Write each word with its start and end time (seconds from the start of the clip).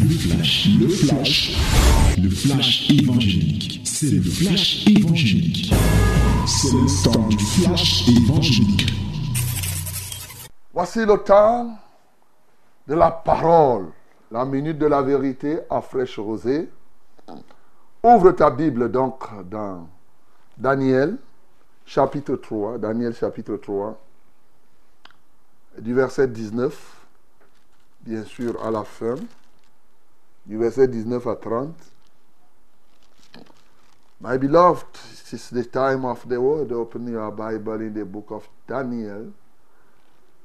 Le 0.00 0.08
flash, 0.10 0.68
le 0.78 0.88
flash, 0.88 1.58
le 2.22 2.30
flash 2.30 2.90
évangélique. 2.90 3.80
C'est 3.84 4.10
le 4.10 4.22
flash 4.22 4.86
évangélique. 4.86 5.72
C'est 6.46 6.72
le 6.72 7.12
temps 7.12 7.28
du 7.28 7.38
flash 7.38 8.08
évangélique. 8.08 8.92
Voici 10.72 11.00
le 11.00 11.16
temps 11.16 11.76
de 12.86 12.94
la 12.94 13.10
parole, 13.10 13.86
la 14.30 14.44
minute 14.44 14.78
de 14.78 14.86
la 14.86 15.02
vérité 15.02 15.58
à 15.68 15.80
fraîche 15.80 16.18
rosée. 16.18 16.68
Ouvre 18.04 18.30
ta 18.32 18.50
Bible 18.50 18.92
donc 18.92 19.24
dans 19.50 19.88
Daniel, 20.56 21.16
chapitre 21.84 22.36
3, 22.36 22.78
Daniel 22.78 23.14
chapitre 23.16 23.56
3, 23.56 24.00
du 25.80 25.92
verset 25.92 26.28
19, 26.28 26.96
bien 28.06 28.24
sûr 28.24 28.64
à 28.64 28.70
la 28.70 28.84
fin, 28.84 29.16
du 30.48 30.56
verset 30.56 30.88
19 30.88 31.26
à 31.26 31.36
30. 31.36 31.74
My 34.20 34.36
beloved, 34.38 34.86
it's 35.32 35.50
the 35.50 35.64
time 35.64 36.04
of 36.04 36.26
the 36.26 36.40
word. 36.40 36.72
Open 36.72 37.06
your 37.06 37.30
Bible 37.30 37.82
in 37.82 37.94
the 37.94 38.04
book 38.04 38.30
of 38.30 38.48
Daniel, 38.66 39.32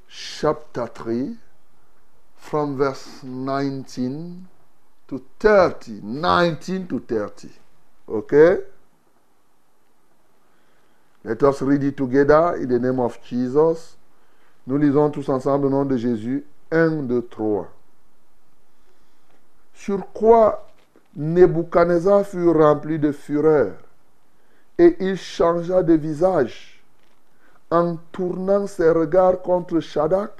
chapter 0.08 0.86
3, 0.86 1.36
from 2.36 2.76
verse 2.76 3.24
19 3.24 4.46
to 5.08 5.22
30. 5.40 6.02
19 6.02 6.86
to 6.86 7.00
30. 7.00 7.48
Okay? 8.08 8.58
Let 11.24 11.42
us 11.42 11.62
read 11.62 11.82
it 11.82 11.96
together 11.96 12.56
in 12.56 12.68
the 12.68 12.78
name 12.78 13.00
of 13.00 13.18
Jesus. 13.24 13.96
Nous 14.66 14.78
lisons 14.78 15.10
tous 15.10 15.28
ensemble 15.30 15.66
au 15.66 15.70
nom 15.70 15.84
de 15.84 15.96
Jésus. 15.96 16.44
1, 16.70 17.08
2, 17.08 17.22
3. 17.22 17.66
Sur 19.74 20.12
quoi 20.12 20.66
Nebuchadnezzar 21.16 22.24
fut 22.24 22.48
rempli 22.48 22.98
de 22.98 23.12
fureur 23.12 23.72
et 24.78 24.96
il 25.00 25.16
changea 25.16 25.82
de 25.82 25.94
visage 25.94 26.82
en 27.70 27.96
tournant 28.12 28.66
ses 28.66 28.90
regards 28.90 29.42
contre 29.42 29.80
Shadrach, 29.80 30.36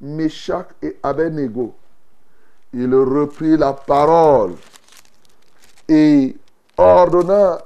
Meshach 0.00 0.66
et 0.82 0.96
Abednego. 1.02 1.74
Il 2.72 2.94
reprit 2.94 3.56
la 3.56 3.72
parole 3.72 4.54
et 5.88 6.36
ordonna 6.76 7.58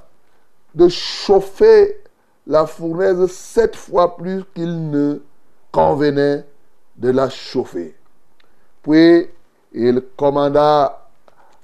de 0.75 0.87
chauffer 0.89 2.03
la 2.45 2.65
fournaise 2.65 3.25
sept 3.31 3.75
fois 3.75 4.15
plus 4.15 4.43
qu'il 4.53 4.89
ne 4.89 5.19
convenait 5.71 6.45
de 6.95 7.09
la 7.09 7.29
chauffer. 7.29 7.95
Puis 8.83 9.27
il 9.73 10.01
commanda 10.15 11.07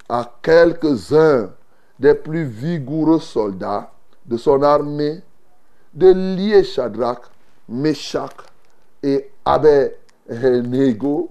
à 0.08 0.30
quelques-uns 0.42 1.50
des 1.98 2.14
plus 2.14 2.44
vigoureux 2.44 3.20
soldats 3.20 3.90
de 4.26 4.36
son 4.36 4.62
armée 4.62 5.22
de 5.92 6.12
lier 6.12 6.64
Shadrach, 6.64 7.22
Meshach 7.68 8.34
et 9.02 9.30
Abednego 9.44 11.30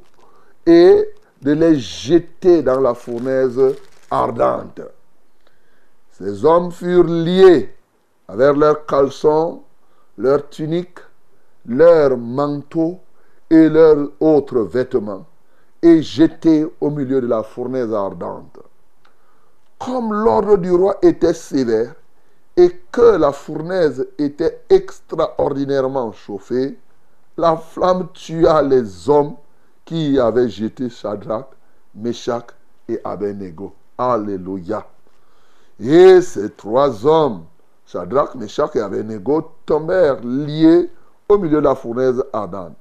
et 0.65 1.09
de 1.41 1.51
les 1.51 1.79
jeter 1.79 2.63
dans 2.63 2.79
la 2.79 2.93
fournaise 2.93 3.59
ardente. 4.09 4.81
Ces 6.11 6.45
hommes 6.45 6.71
furent 6.71 7.03
liés 7.03 7.75
avec 8.27 8.55
leurs 8.55 8.85
caleçons, 8.85 9.63
leurs 10.17 10.49
tuniques, 10.49 10.99
leurs 11.65 12.17
manteaux 12.17 12.99
et 13.49 13.67
leurs 13.67 14.09
autres 14.19 14.61
vêtements 14.61 15.25
et 15.83 16.01
jetés 16.01 16.65
au 16.79 16.89
milieu 16.89 17.19
de 17.19 17.27
la 17.27 17.43
fournaise 17.43 17.93
ardente. 17.93 18.57
Comme 19.77 20.13
l'ordre 20.13 20.55
du 20.57 20.71
roi 20.71 20.95
était 21.01 21.33
sévère 21.33 21.93
et 22.55 22.71
que 22.89 23.17
la 23.17 23.33
fournaise 23.33 24.07
était 24.17 24.61
extraordinairement 24.69 26.13
chauffée, 26.13 26.79
la 27.35 27.57
flamme 27.57 28.07
tua 28.13 28.61
les 28.61 29.09
hommes 29.09 29.35
qui 29.83 30.17
avaient 30.17 30.47
jeté 30.47 30.89
Shadrach, 30.89 31.49
Meshach 31.93 32.45
et 32.87 33.01
Abednego. 33.03 33.73
Alléluia. 33.97 34.87
Et 35.81 36.21
ces 36.21 36.51
trois 36.51 37.05
hommes, 37.05 37.43
Shadrach, 37.85 38.35
Meshach 38.35 38.73
et 38.75 38.79
Abednego, 38.79 39.51
tombèrent 39.65 40.21
liés 40.23 40.89
au 41.27 41.37
milieu 41.37 41.57
de 41.57 41.65
la 41.65 41.75
fournaise 41.75 42.23
ardente. 42.31 42.77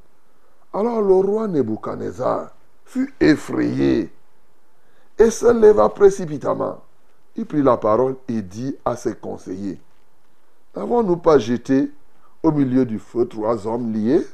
Alors 0.72 1.02
le 1.02 1.14
roi 1.14 1.48
Nebuchadnezzar 1.48 2.50
fut 2.92 3.14
effrayé 3.20 4.12
et 5.18 5.30
se 5.30 5.46
leva 5.46 5.88
précipitamment. 5.88 6.82
Il 7.36 7.46
prit 7.46 7.62
la 7.62 7.78
parole 7.78 8.16
et 8.28 8.42
dit 8.42 8.76
à 8.84 8.96
ses 8.96 9.14
conseillers, 9.14 9.80
N'avons-nous 10.76 11.16
pas 11.16 11.38
jeté 11.38 11.90
au 12.42 12.52
milieu 12.52 12.84
du 12.84 12.98
feu 12.98 13.26
trois 13.26 13.66
hommes 13.66 13.92
liés? 13.92 14.26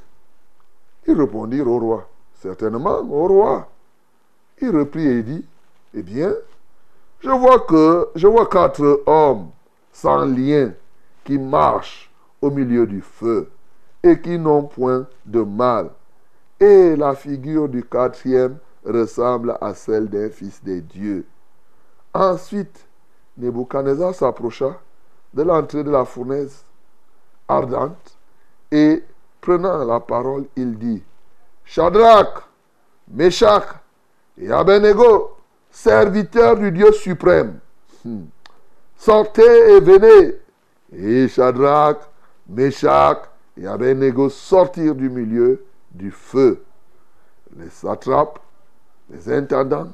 Ils 1.07 1.19
répondirent 1.19 1.69
au 1.69 1.79
roi, 1.79 2.09
Certainement, 2.43 2.99
au 2.99 3.29
roi. 3.29 3.69
Il 4.61 4.77
reprit 4.77 5.07
et 5.07 5.23
dit, 5.23 5.45
Eh 5.95 6.03
bien, 6.03 6.33
je 7.21 7.31
vois 7.31 7.61
que 7.61 8.09
je 8.17 8.27
vois 8.27 8.47
quatre 8.47 9.03
hommes 9.07 9.51
sans 9.93 10.25
lien 10.25 10.73
qui 11.23 11.39
marchent 11.39 12.11
au 12.43 12.51
milieu 12.51 12.87
du 12.89 13.03
feu 13.03 13.51
et 14.03 14.21
qui 14.21 14.37
n'ont 14.37 14.65
point 14.65 15.07
de 15.27 15.43
mal. 15.43 15.91
Et 16.61 16.97
la 16.97 17.15
figure 17.15 17.69
du 17.69 17.85
quatrième 17.85 18.59
ressemble 18.85 19.57
à 19.61 19.75
celle 19.75 20.09
d'un 20.09 20.29
fils 20.31 20.63
des 20.63 20.81
dieux. 20.81 21.25
Ensuite, 22.13 22.87
Nebuchadnezzar 23.37 24.15
s'approcha 24.15 24.81
de 25.33 25.43
l'entrée 25.43 25.85
de 25.85 25.91
la 25.91 26.05
fournaise 26.05 26.65
ardente 27.47 28.17
et 28.71 29.05
prenant 29.41 29.85
la 29.85 30.01
parole, 30.01 30.47
il 30.57 30.77
dit, 30.77 31.03
Shadrach, 31.65 32.43
Meshach 33.09 33.67
et 34.37 34.51
Abednego, 34.51 35.37
serviteurs 35.71 36.57
du 36.57 36.73
Dieu 36.73 36.93
suprême, 36.93 37.59
hmm, 38.05 38.25
sortez 38.97 39.77
et 39.77 39.81
venez. 39.81 40.39
Et 40.93 41.29
Shadrach, 41.29 41.99
Meshach 42.49 43.29
et 43.57 43.67
Abednego 43.67 44.29
sortirent 44.29 44.95
du 44.95 45.09
milieu 45.09 45.65
du 45.99 46.11
feu. 46.11 46.65
Les 47.57 47.69
satrapes, 47.69 48.39
les 49.11 49.33
intendants, 49.33 49.89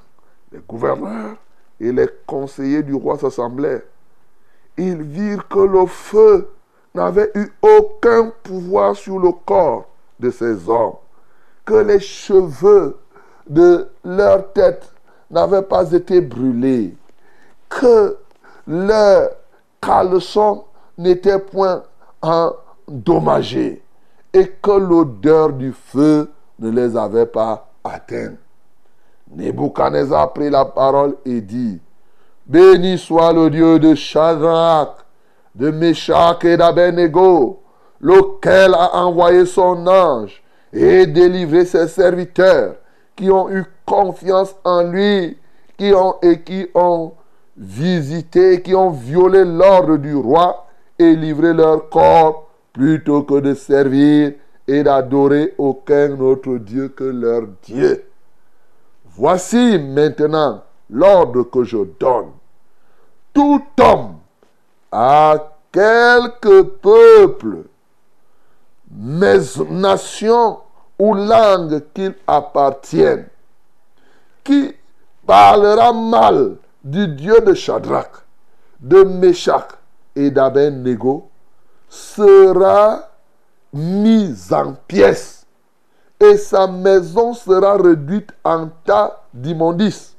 les 0.52 0.60
gouverneurs 0.68 1.36
et 1.80 1.90
les 1.90 2.08
conseillers 2.26 2.82
du 2.82 2.94
roi 2.94 3.18
s'assemblèrent. 3.18 3.82
Ils 4.76 5.02
virent 5.02 5.48
que 5.48 5.60
le 5.60 5.86
feu 5.86 6.50
n'avait 6.94 7.30
eu 7.34 7.52
aucun 7.62 8.32
pouvoir 8.42 8.94
sur 8.94 9.18
le 9.18 9.32
corps 9.32 9.86
de 10.20 10.30
ces 10.30 10.68
hommes, 10.68 10.94
que 11.64 11.74
les 11.74 12.00
cheveux 12.00 12.96
de 13.48 13.88
leur 14.04 14.52
tête 14.52 14.92
n'avaient 15.30 15.62
pas 15.62 15.90
été 15.92 16.20
brûlés, 16.20 16.96
que 17.68 18.16
leurs 18.66 19.30
caleçons 19.80 20.64
n'étaient 20.98 21.40
point 21.40 21.82
endommagés 22.22 23.83
et 24.34 24.48
que 24.60 24.72
l'odeur 24.72 25.52
du 25.52 25.72
feu 25.72 26.30
ne 26.58 26.70
les 26.70 26.96
avait 26.96 27.26
pas 27.26 27.70
atteints. 27.84 28.34
Nebuchadnezzar 29.30 30.32
prit 30.32 30.50
la 30.50 30.64
parole 30.64 31.16
et 31.24 31.40
dit, 31.40 31.80
Béni 32.46 32.98
soit 32.98 33.32
le 33.32 33.48
Dieu 33.48 33.78
de 33.78 33.94
Shadrach, 33.94 34.98
de 35.54 35.70
Meshach 35.70 36.44
et 36.44 36.56
d'Abednego, 36.56 37.62
lequel 38.00 38.74
a 38.74 38.96
envoyé 38.96 39.46
son 39.46 39.86
ange 39.86 40.42
et 40.72 41.06
délivré 41.06 41.64
ses 41.64 41.88
serviteurs 41.88 42.74
qui 43.16 43.30
ont 43.30 43.48
eu 43.48 43.64
confiance 43.86 44.54
en 44.64 44.82
lui, 44.82 45.38
qui 45.78 45.94
ont 45.94 46.16
et 46.20 46.40
qui 46.42 46.66
ont 46.74 47.12
visité, 47.56 48.60
qui 48.60 48.74
ont 48.74 48.90
violé 48.90 49.44
l'ordre 49.44 49.96
du 49.96 50.14
roi 50.14 50.66
et 50.98 51.14
livré 51.14 51.52
leur 51.52 51.88
corps 51.88 52.43
plutôt 52.74 53.22
que 53.22 53.40
de 53.40 53.54
servir 53.54 54.34
et 54.66 54.82
d'adorer 54.82 55.54
aucun 55.56 56.18
autre 56.20 56.58
Dieu 56.58 56.88
que 56.88 57.04
leur 57.04 57.42
Dieu. 57.62 58.04
Voici 59.16 59.78
maintenant 59.78 60.62
l'ordre 60.90 61.44
que 61.44 61.64
je 61.64 61.78
donne. 61.98 62.32
Tout 63.32 63.62
homme 63.80 64.16
à 64.90 65.52
quelque 65.72 66.62
peuple, 66.62 67.64
nation 68.90 70.58
ou 70.98 71.14
langue 71.14 71.82
qu'il 71.94 72.14
appartienne, 72.26 73.28
qui 74.42 74.74
parlera 75.26 75.92
mal 75.92 76.56
du 76.82 77.08
Dieu 77.08 77.40
de 77.40 77.54
Shadrach, 77.54 78.24
de 78.80 79.02
Meshach 79.02 79.68
et 80.14 80.30
d'Abednego, 80.30 81.28
sera 81.94 83.08
mise 83.72 84.52
en 84.52 84.74
pièces 84.86 85.46
et 86.20 86.36
sa 86.36 86.66
maison 86.66 87.34
sera 87.34 87.76
réduite 87.76 88.30
en 88.42 88.68
tas 88.84 89.22
d'immondices. 89.32 90.16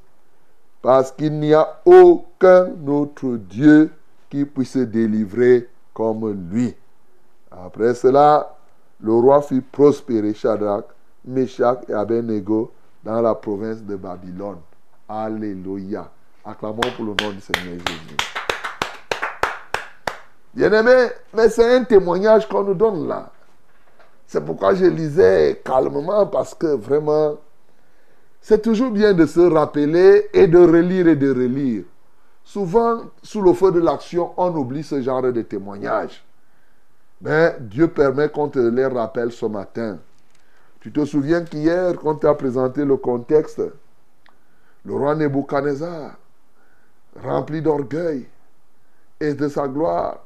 Parce 0.80 1.10
qu'il 1.12 1.38
n'y 1.38 1.52
a 1.52 1.80
aucun 1.84 2.70
autre 2.86 3.36
Dieu 3.36 3.90
qui 4.30 4.44
puisse 4.44 4.76
délivrer 4.76 5.68
comme 5.92 6.48
lui. 6.50 6.74
Après 7.50 7.94
cela, 7.94 8.54
le 9.00 9.12
roi 9.12 9.42
fit 9.42 9.60
prospérer 9.60 10.32
Shadrach, 10.32 10.86
Meshach 11.24 11.80
et 11.88 11.92
Abednego 11.92 12.72
dans 13.02 13.20
la 13.20 13.34
province 13.34 13.82
de 13.82 13.96
Babylone. 13.96 14.58
Alléluia. 15.08 16.10
Acclamons 16.44 16.80
pour 16.96 17.04
le 17.04 17.14
nom 17.22 17.32
du 17.32 17.40
Seigneur 17.40 17.78
Jésus. 17.86 18.45
Bien-aimé, 20.56 21.08
mais 21.34 21.50
c'est 21.50 21.76
un 21.76 21.84
témoignage 21.84 22.48
qu'on 22.48 22.64
nous 22.64 22.72
donne 22.72 23.06
là. 23.06 23.30
C'est 24.26 24.42
pourquoi 24.42 24.74
je 24.74 24.86
lisais 24.86 25.60
calmement 25.62 26.26
parce 26.28 26.54
que 26.54 26.68
vraiment, 26.68 27.34
c'est 28.40 28.62
toujours 28.62 28.90
bien 28.90 29.12
de 29.12 29.26
se 29.26 29.40
rappeler 29.40 30.30
et 30.32 30.46
de 30.46 30.58
relire 30.58 31.08
et 31.08 31.14
de 31.14 31.28
relire. 31.28 31.84
Souvent, 32.42 33.02
sous 33.22 33.42
le 33.42 33.52
feu 33.52 33.70
de 33.70 33.80
l'action, 33.80 34.32
on 34.38 34.56
oublie 34.56 34.82
ce 34.82 35.02
genre 35.02 35.20
de 35.20 35.42
témoignages. 35.42 36.24
Mais 37.20 37.54
Dieu 37.60 37.88
permet 37.88 38.30
qu'on 38.30 38.48
te 38.48 38.58
les 38.58 38.86
rappelle 38.86 39.32
ce 39.32 39.44
matin. 39.44 39.98
Tu 40.80 40.90
te 40.90 41.04
souviens 41.04 41.44
qu'hier, 41.44 41.96
quand 42.02 42.14
tu 42.14 42.26
as 42.26 42.34
présenté 42.34 42.82
le 42.82 42.96
contexte, 42.96 43.60
le 44.86 44.94
roi 44.94 45.14
Nebuchadnezzar, 45.16 46.12
rempli 47.22 47.60
d'orgueil 47.60 48.26
et 49.20 49.34
de 49.34 49.48
sa 49.48 49.68
gloire, 49.68 50.20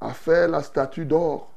a 0.00 0.10
fait 0.10 0.48
la 0.48 0.62
statue 0.62 1.04
d'or 1.04 1.50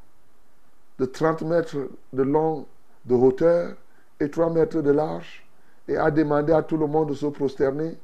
de 0.99 1.05
30 1.05 1.41
mètres 1.43 1.77
de 2.11 2.23
long 2.23 2.65
de 3.05 3.15
hauteur 3.15 3.73
et 4.19 4.29
3 4.29 4.49
mètres 4.51 4.81
de 4.81 4.91
large 4.91 5.45
et 5.87 5.97
a 5.97 6.11
demandé 6.11 6.53
à 6.53 6.61
tout 6.61 6.77
le 6.77 6.87
monde 6.87 7.09
de 7.09 7.13
se 7.13 7.25
prosterner. 7.25 7.97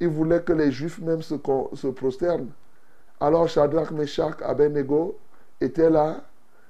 Il 0.00 0.08
voulait 0.08 0.42
que 0.42 0.52
les 0.52 0.70
Juifs 0.70 0.98
même 1.00 1.22
se, 1.22 1.34
se 1.74 1.86
prosternent. 1.88 2.50
Alors 3.20 3.48
Shadrach, 3.48 3.90
Meshach, 3.90 4.36
Abednego 4.42 5.18
étaient 5.60 5.90
là. 5.90 6.22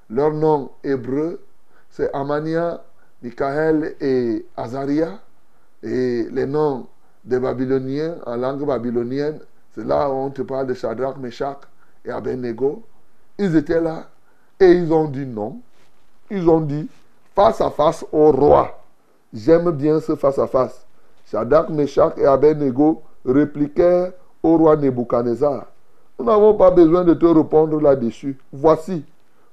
Leur 0.08 0.32
nom 0.32 0.70
hébreu, 0.84 1.42
c'est 1.90 2.12
Amania, 2.14 2.84
Michael 3.22 3.96
et 4.00 4.46
Azaria. 4.56 5.18
Et 5.82 6.28
les 6.30 6.46
noms 6.46 6.86
des 7.24 7.40
Babyloniens 7.40 8.16
en 8.24 8.36
langue 8.36 8.64
babylonienne, 8.64 9.40
c'est 9.74 9.84
là 9.84 10.08
où 10.08 10.12
on 10.12 10.30
te 10.30 10.42
parle 10.42 10.68
de 10.68 10.74
Shadrach, 10.74 11.16
Meshach 11.18 11.58
et 12.04 12.10
Abednego. 12.10 12.84
Ils 13.38 13.56
étaient 13.56 13.81
là 13.81 14.09
et 14.59 14.73
ils 14.73 14.93
ont 14.93 15.09
dit 15.09 15.27
non. 15.27 15.59
Ils 16.31 16.49
ont 16.49 16.61
dit 16.61 16.88
face 17.35 17.61
à 17.61 17.71
face 17.71 18.05
au 18.12 18.33
roi. 18.33 18.79
J'aime 19.33 19.71
bien 19.71 20.00
ce 20.00 20.17
face 20.17 20.38
à 20.38 20.47
face. 20.47 20.87
Shadrach, 21.31 21.69
Meshach 21.69 22.15
et 22.17 22.25
Abednego 22.27 23.03
répliquèrent 23.25 24.12
au 24.43 24.56
roi 24.56 24.77
Nebuchadnezzar. 24.77 25.67
Nous 26.19 26.25
n'avons 26.25 26.55
pas 26.55 26.71
besoin 26.71 27.05
de 27.05 27.15
te 27.15 27.27
répondre 27.27 27.81
là-dessus. 27.81 28.38
Voici, 28.53 29.05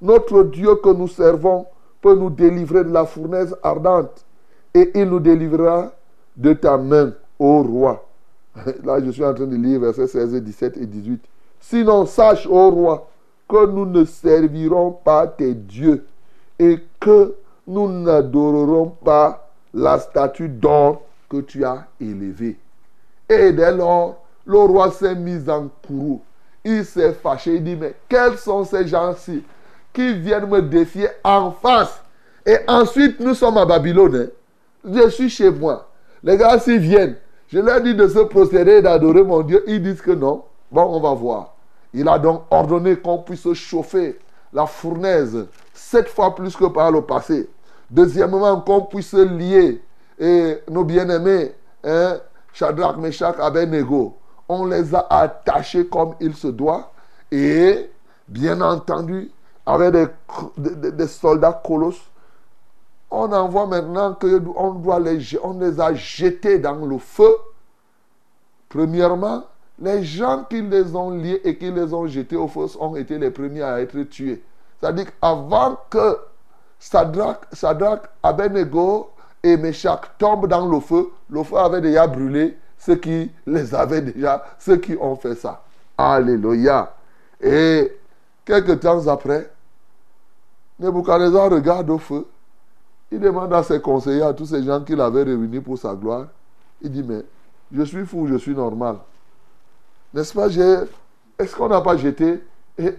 notre 0.02 0.44
Dieu 0.44 0.76
que 0.76 0.90
nous 0.90 1.08
servons 1.08 1.66
peut 2.02 2.16
nous 2.16 2.30
délivrer 2.30 2.84
de 2.84 2.92
la 2.92 3.06
fournaise 3.06 3.56
ardente 3.64 4.26
et 4.74 4.92
il 4.96 5.06
nous 5.06 5.20
délivrera 5.20 5.92
de 6.36 6.54
ta 6.54 6.78
main, 6.78 7.14
ô 7.40 7.62
roi. 7.64 8.06
Là, 8.84 9.04
je 9.04 9.12
suis 9.12 9.26
en 9.26 9.34
train 9.34 9.46
de 9.46 9.56
lire 9.56 9.80
versets 9.80 10.08
16, 10.08 10.36
17 10.36 10.78
et 10.78 10.86
18. 10.86 11.22
Sinon, 11.60 12.06
sache, 12.06 12.48
ô 12.48 12.70
roi, 12.70 13.08
nous 13.58 13.86
ne 13.86 14.06
servirons 14.06 14.92
pas 14.92 15.28
tes 15.28 15.54
dieux 15.54 16.06
et 16.60 16.80
que 17.00 17.36
nous 17.68 17.90
n'adorerons 17.90 18.96
pas 19.04 19.50
la 19.74 20.00
statue 20.00 20.50
d'or 20.50 21.02
que 21.30 21.42
tu 21.42 21.64
as 21.64 21.86
élevée. 22.00 22.58
Et 23.30 23.52
dès 23.52 23.72
lors, 23.72 24.22
le 24.46 24.60
roi 24.60 24.92
s'est 24.92 25.16
mis 25.16 25.50
en 25.50 25.70
courroux. 25.86 26.22
Il 26.64 26.86
s'est 26.86 27.14
fâché. 27.14 27.56
Il 27.56 27.64
dit, 27.64 27.76
mais 27.76 27.96
quels 28.08 28.38
sont 28.38 28.64
ces 28.64 28.88
gens-ci 28.88 29.44
qui 29.92 30.14
viennent 30.20 30.48
me 30.48 30.62
défier 30.62 31.08
en 31.24 31.52
face? 31.52 32.02
Et 32.46 32.58
ensuite, 32.68 33.20
nous 33.20 33.34
sommes 33.34 33.58
à 33.58 33.66
Babylone. 33.66 34.30
Hein. 34.86 34.92
Je 34.94 35.10
suis 35.10 35.30
chez 35.30 35.50
moi. 35.50 35.90
Les 36.24 36.38
gars, 36.38 36.60
s'ils 36.60 36.80
viennent, 36.80 37.16
je 37.48 37.60
leur 37.60 37.82
dis 37.82 37.96
de 37.96 38.08
se 38.08 38.20
procéder 38.20 38.74
et 38.74 38.82
d'adorer 38.82 39.24
mon 39.24 39.42
Dieu. 39.42 39.64
Ils 39.68 39.82
disent 39.82 40.02
que 40.02 40.12
non. 40.12 40.44
Bon, 40.72 40.84
on 40.84 41.00
va 41.00 41.14
voir. 41.14 41.53
Il 41.94 42.07
a 42.07 42.18
donc 42.18 42.44
ordonné 42.50 42.98
qu'on 42.98 43.19
puisse 43.19 43.51
chauffer 43.54 44.19
la 44.51 44.66
fournaise 44.66 45.48
sept 45.74 46.10
fois 46.10 46.34
plus 46.34 46.56
que 46.56 46.66
par 46.66 46.92
le 46.92 47.01
passé. 47.01 47.50
Deuxièmement, 47.90 48.62
qu'on 48.62 48.81
puisse 48.81 49.13
lier 49.13 49.81
nos 50.69 50.84
bien-aimés, 50.84 51.54
hein, 51.84 52.19
Shadrach, 52.54 52.98
Meshach, 52.98 53.36
Abednego, 53.40 54.16
on 54.48 54.66
les 54.66 54.94
a 54.95 55.06
attachés 55.10 55.88
comme 55.88 56.16
il 56.19 56.36
se 56.36 56.48
doit 56.48 56.92
et, 57.31 57.90
bien 58.28 58.62
entendu, 58.62 59.31
avec 59.66 59.94
des, 60.57 61.07
soldats 61.07 61.62
colosses, 61.63 62.01
on 63.10 63.31
envoie 63.31 63.68
maintenant 63.68 64.16
qu'on 64.16 65.00
les, 65.00 65.18
les 65.60 65.80
a 65.80 65.94
jetés 65.94 66.60
dans 66.60 66.86
le 66.86 66.98
feu. 66.98 67.36
Premièrement, 68.69 69.44
les 69.84 70.04
gens 70.04 70.46
qui 70.50 70.62
les 70.62 70.96
ont 70.96 71.10
liés 71.10 71.42
et 71.44 71.58
qui 71.58 71.70
les 71.70 71.94
ont 71.94 72.08
jetés 72.08 72.38
au 72.38 72.48
feu 72.48 72.66
ont 72.80 72.96
été 72.96 73.18
les 73.18 73.32
premiers 73.32 73.64
à 73.64 73.82
être 73.82 74.02
tués. 74.04 74.42
C'est-à-dire 74.80 75.08
qu'avant 75.20 75.78
que 75.90 76.18
Sadrach, 76.80 77.42
Sadrach, 77.52 78.04
Abednego 78.22 79.10
et 79.44 79.58
Meshach 79.58 80.02
tombent 80.18 80.48
dans 80.48 80.66
le 80.66 80.80
feu, 80.80 81.10
le 81.30 81.44
feu 81.44 81.58
avait 81.58 81.82
déjà 81.82 82.08
brûlé 82.08 82.58
ceux 82.78 82.96
qui 82.96 83.30
les 83.46 83.76
avaient 83.76 84.02
déjà, 84.02 84.44
ceux 84.58 84.78
qui 84.78 84.96
ont 85.00 85.18
fait 85.18 85.36
ça. 85.36 85.62
Alléluia. 85.98 86.94
Et 87.42 87.92
quelques 88.46 88.80
temps 88.80 89.06
après, 89.08 89.52
Nebuchadnezzar 90.80 91.52
regarde 91.52 91.90
au 91.90 91.98
feu. 91.98 92.26
Il 93.12 93.20
demande 93.20 93.54
à 93.54 93.64
ses 93.64 93.82
conseillers, 93.82 94.24
à 94.24 94.34
tous 94.34 94.46
ces 94.46 94.64
gens 94.64 94.82
qu'il 94.82 95.00
avait 95.00 95.24
réunis 95.24 95.60
pour 95.60 95.78
sa 95.78 95.94
gloire. 95.94 96.28
Il 96.82 96.90
dit, 96.90 97.04
mais 97.04 97.24
je 97.72 97.84
suis 97.84 98.06
fou, 98.06 98.28
je 98.28 98.36
suis 98.38 98.56
normal. 98.56 98.98
N'est-ce 100.13 100.33
pas 100.33 100.48
Est-ce 100.48 101.56
qu'on 101.56 101.69
n'a 101.69 101.81
pas 101.81 101.98
jeté 101.98 102.44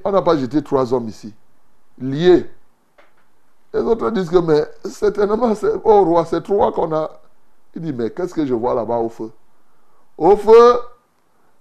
on 0.04 0.12
n'a 0.12 0.22
pas 0.22 0.36
jeté 0.36 0.62
trois 0.62 0.92
hommes 0.92 1.08
ici, 1.08 1.34
liés? 1.98 2.48
Les 3.72 3.80
autres 3.80 4.10
disent 4.10 4.30
que, 4.30 4.38
mais 4.38 4.64
certainement, 4.84 5.52
oh 5.82 6.04
roi, 6.04 6.24
c'est 6.24 6.42
trois 6.42 6.72
qu'on 6.72 6.92
a. 6.94 7.10
Il 7.74 7.82
dit, 7.82 7.92
mais 7.92 8.10
qu'est-ce 8.10 8.32
que 8.32 8.46
je 8.46 8.54
vois 8.54 8.72
là-bas 8.74 8.98
au 8.98 9.08
feu? 9.08 9.32
Au 10.16 10.36
feu, 10.36 10.78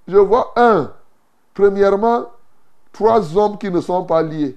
je 0.08 0.18
vois 0.18 0.54
un. 0.56 0.92
Premièrement, 1.56 2.26
trois 2.92 3.36
hommes 3.36 3.58
qui 3.58 3.72
ne 3.72 3.82
sont 3.82 4.04
pas 4.04 4.22
liés. 4.22 4.56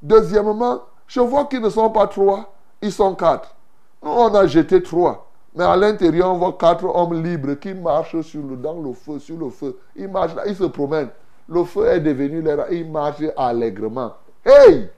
Deuxièmement, 0.00 0.80
je 1.06 1.20
vois 1.20 1.44
qu'ils 1.44 1.60
ne 1.60 1.68
sont 1.68 1.90
pas 1.90 2.06
trois, 2.06 2.54
ils 2.80 2.92
sont 2.92 3.14
quatre. 3.14 3.54
Nous, 4.02 4.10
on 4.10 4.34
a 4.34 4.46
jeté 4.46 4.82
trois. 4.82 5.30
Mais 5.54 5.64
à 5.64 5.76
l'intérieur, 5.76 6.32
on 6.32 6.38
voit 6.38 6.56
quatre 6.58 6.84
hommes 6.84 7.22
libres 7.22 7.54
qui 7.54 7.74
marchent 7.74 8.14
le, 8.34 8.56
dans 8.56 8.80
le 8.80 8.92
feu, 8.92 9.18
sur 9.18 9.38
le 9.38 9.50
feu. 9.50 9.78
Ils 9.94 10.08
marchent 10.08 10.34
là, 10.34 10.42
ils 10.46 10.56
se 10.56 10.64
promènent. 10.64 11.10
Le 11.48 11.62
feu 11.64 11.86
est 11.86 12.00
devenu 12.00 12.42
là, 12.42 12.66
ils 12.70 12.90
marchent 12.90 13.22
allègrement. 13.36 14.14
Hey! 14.44 14.90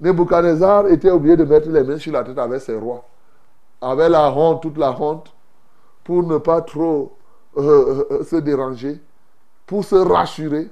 Nebuchadnezzar 0.00 0.86
était 0.88 1.10
obligé 1.10 1.36
de 1.36 1.44
mettre 1.44 1.68
les 1.68 1.82
mains 1.82 1.98
sur 1.98 2.12
la 2.12 2.22
tête 2.22 2.38
avec 2.38 2.60
ses 2.60 2.76
rois. 2.76 3.04
Avec 3.80 4.10
la 4.10 4.30
honte, 4.30 4.62
toute 4.62 4.78
la 4.78 4.92
honte, 4.92 5.32
pour 6.04 6.22
ne 6.22 6.38
pas 6.38 6.60
trop 6.62 7.16
euh, 7.56 7.62
euh, 7.62 8.06
euh, 8.12 8.24
se 8.24 8.36
déranger, 8.36 9.00
pour 9.66 9.84
se 9.84 9.96
rassurer. 9.96 10.70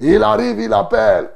Il 0.00 0.22
arrive, 0.22 0.58
il 0.60 0.72
appelle. 0.72 1.30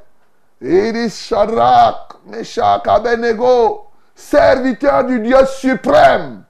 Il 0.59 0.93
dit 0.93 1.09
Shadrach, 1.09 2.17
Meshach, 2.27 2.85
Abednego, 2.85 3.85
serviteur 4.15 5.05
du 5.05 5.19
Dieu 5.19 5.37
suprême, 5.45 6.43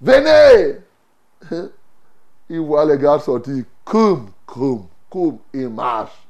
venez. 0.00 0.78
Il 2.48 2.60
voit 2.60 2.84
les 2.84 2.98
gars 2.98 3.18
sortir, 3.18 3.64
comme, 3.84 4.26
comme, 4.44 4.86
comme, 5.08 5.38
il 5.54 5.68
marche. 5.68 6.26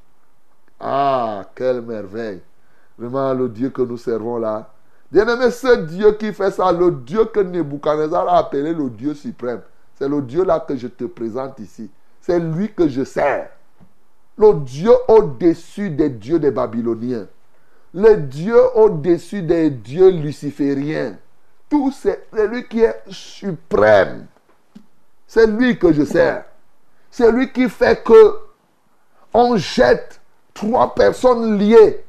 Ah, 0.78 1.44
quelle 1.54 1.80
merveille. 1.82 2.40
Vraiment, 2.98 3.32
le 3.34 3.48
Dieu 3.48 3.70
que 3.70 3.82
nous 3.82 3.96
servons 3.96 4.38
là. 4.38 4.68
Bien-aimé, 5.10 5.50
ce 5.50 5.84
Dieu 5.86 6.12
qui 6.12 6.32
fait 6.32 6.50
ça, 6.50 6.72
le 6.72 6.90
Dieu 6.90 7.24
que 7.26 7.40
Nebuchadnezzar 7.40 8.28
a 8.28 8.38
appelé 8.38 8.72
le 8.72 8.88
Dieu 8.88 9.14
suprême, 9.14 9.60
c'est 9.94 10.08
le 10.08 10.22
Dieu 10.22 10.44
là 10.44 10.60
que 10.60 10.74
je 10.74 10.88
te 10.88 11.04
présente 11.04 11.58
ici. 11.60 11.90
C'est 12.20 12.38
lui 12.38 12.72
que 12.72 12.88
je 12.88 13.04
sers. 13.04 13.50
Le 14.38 14.54
Dieu 14.54 14.92
au-dessus 15.08 15.90
des 15.90 16.08
dieux 16.08 16.38
des 16.38 16.50
Babyloniens. 16.50 17.26
Le 17.94 18.16
Dieu 18.16 18.56
au-dessus 18.74 19.42
des 19.42 19.68
dieux 19.68 20.10
lucifériens. 20.10 21.16
Tout 21.68 21.92
c'est 21.92 22.26
lui 22.32 22.66
qui 22.66 22.80
est 22.80 23.02
suprême. 23.10 24.26
C'est 25.26 25.46
lui 25.46 25.78
que 25.78 25.92
je 25.92 26.04
sers. 26.04 26.44
C'est 27.10 27.30
lui 27.30 27.52
qui 27.52 27.68
fait 27.68 28.02
que 28.02 28.36
on 29.34 29.56
jette 29.56 30.20
trois 30.54 30.94
personnes 30.94 31.58
liées. 31.58 32.04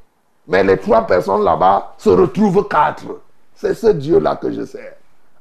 Mais 0.47 0.63
les 0.63 0.77
trois 0.77 1.05
personnes 1.05 1.43
là-bas 1.43 1.95
se 1.97 2.09
retrouvent 2.09 2.67
quatre. 2.67 3.19
C'est 3.53 3.73
ce 3.73 3.87
Dieu-là 3.87 4.37
que 4.37 4.51
je 4.51 4.65
sers. 4.65 4.95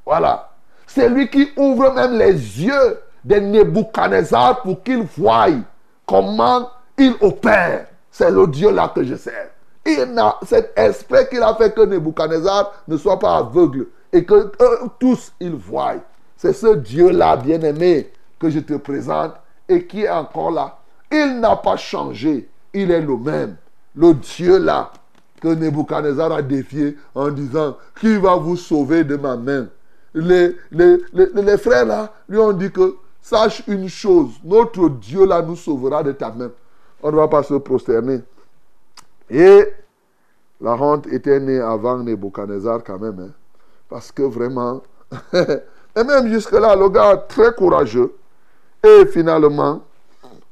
Voilà. 0.05 0.49
C'est 0.87 1.07
lui 1.07 1.29
qui 1.29 1.51
ouvre 1.55 1.93
même 1.93 2.17
les 2.17 2.33
yeux 2.33 2.99
des 3.23 3.39
Nebuchadnezzar 3.39 4.61
pour 4.61 4.83
qu'ils 4.83 5.03
voient 5.17 5.47
comment 6.05 6.69
il 6.97 7.15
opère. 7.21 7.87
C'est 8.11 8.29
le 8.31 8.45
Dieu 8.47 8.71
là 8.71 8.91
que 8.93 9.03
je 9.03 9.15
sers. 9.15 9.52
Il 9.85 10.17
a 10.17 10.39
cet 10.45 10.73
esprit 10.77 11.27
qu'il 11.29 11.41
a 11.41 11.53
fait 11.55 11.73
que 11.73 11.81
Nebuchadnezzar 11.81 12.71
ne 12.87 12.97
soit 12.97 13.19
pas 13.19 13.37
aveugle 13.37 13.87
et 14.11 14.23
que 14.23 14.51
tous 14.99 15.33
ils 15.39 15.55
voient. 15.55 15.95
C'est 16.37 16.53
ce 16.53 16.75
Dieu-là, 16.75 17.37
bien-aimé, 17.37 18.11
que 18.39 18.49
je 18.49 18.59
te 18.59 18.75
présente 18.75 19.33
et 19.67 19.85
qui 19.85 20.03
est 20.03 20.09
encore 20.09 20.51
là. 20.51 20.77
Il 21.11 21.39
n'a 21.39 21.55
pas 21.55 21.77
changé. 21.77 22.49
Il 22.73 22.91
est 22.91 23.01
le 23.01 23.17
même. 23.17 23.55
Le 23.95 24.13
Dieu-là 24.13 24.91
que 25.41 25.49
Nebuchadnezzar 25.49 26.31
a 26.31 26.41
défié 26.41 26.97
en 27.13 27.29
disant 27.29 27.77
Qui 27.99 28.17
va 28.17 28.35
vous 28.37 28.55
sauver 28.55 29.03
de 29.03 29.17
ma 29.17 29.35
main? 29.35 29.67
Les, 30.13 30.55
les, 30.71 30.97
les, 31.13 31.57
frères 31.57 31.85
là 31.85 32.13
lui 32.29 32.37
ont 32.37 32.53
dit 32.53 32.71
que 32.71 32.95
sache 33.21 33.63
une 33.67 33.89
chose, 33.89 34.31
notre 34.43 34.87
Dieu 34.89 35.25
là 35.25 35.41
nous 35.41 35.55
sauvera 35.55 36.03
de 36.03 36.11
ta 36.11 36.31
main. 36.31 36.51
On 37.01 37.11
ne 37.11 37.15
va 37.15 37.27
pas 37.27 37.43
se 37.43 37.55
prosterner. 37.55 38.21
Et 39.33 39.67
la 40.61 40.75
honte 40.75 41.07
était 41.07 41.39
née 41.39 41.59
avant 41.59 41.97
Nebuchadnezzar 41.97 42.83
quand 42.83 42.99
même. 42.99 43.19
Hein. 43.19 43.31
parce 43.89 44.11
que 44.11 44.21
vraiment, 44.21 44.83
et 45.33 46.03
même 46.03 46.27
jusque-là, 46.27 46.75
le 46.75 46.87
gars 46.89 47.17
très 47.17 47.51
courageux. 47.53 48.13
Et 48.83 49.07
finalement, 49.07 49.81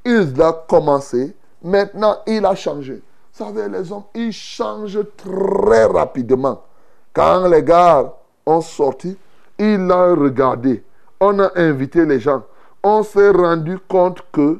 il 0.04 0.42
a 0.42 0.52
commencé. 0.68 1.36
Maintenant, 1.64 2.18
il 2.26 2.44
a 2.44 2.56
changé. 2.56 2.96
Vous 3.34 3.46
savez, 3.46 3.70
les 3.70 3.92
hommes, 3.92 4.06
ils 4.16 4.32
changent 4.32 5.06
très 5.16 5.86
rapidement. 5.86 6.64
Quand 7.14 7.48
les 7.48 7.62
gars 7.64 8.12
ont 8.48 8.62
sorti, 8.62 9.16
il 9.60 9.92
a 9.92 10.16
regardé. 10.16 10.84
On 11.20 11.38
a 11.40 11.52
invité 11.56 12.04
les 12.04 12.20
gens. 12.20 12.44
On 12.82 13.04
s'est 13.04 13.30
rendu 13.30 13.78
compte 13.88 14.24
que 14.32 14.60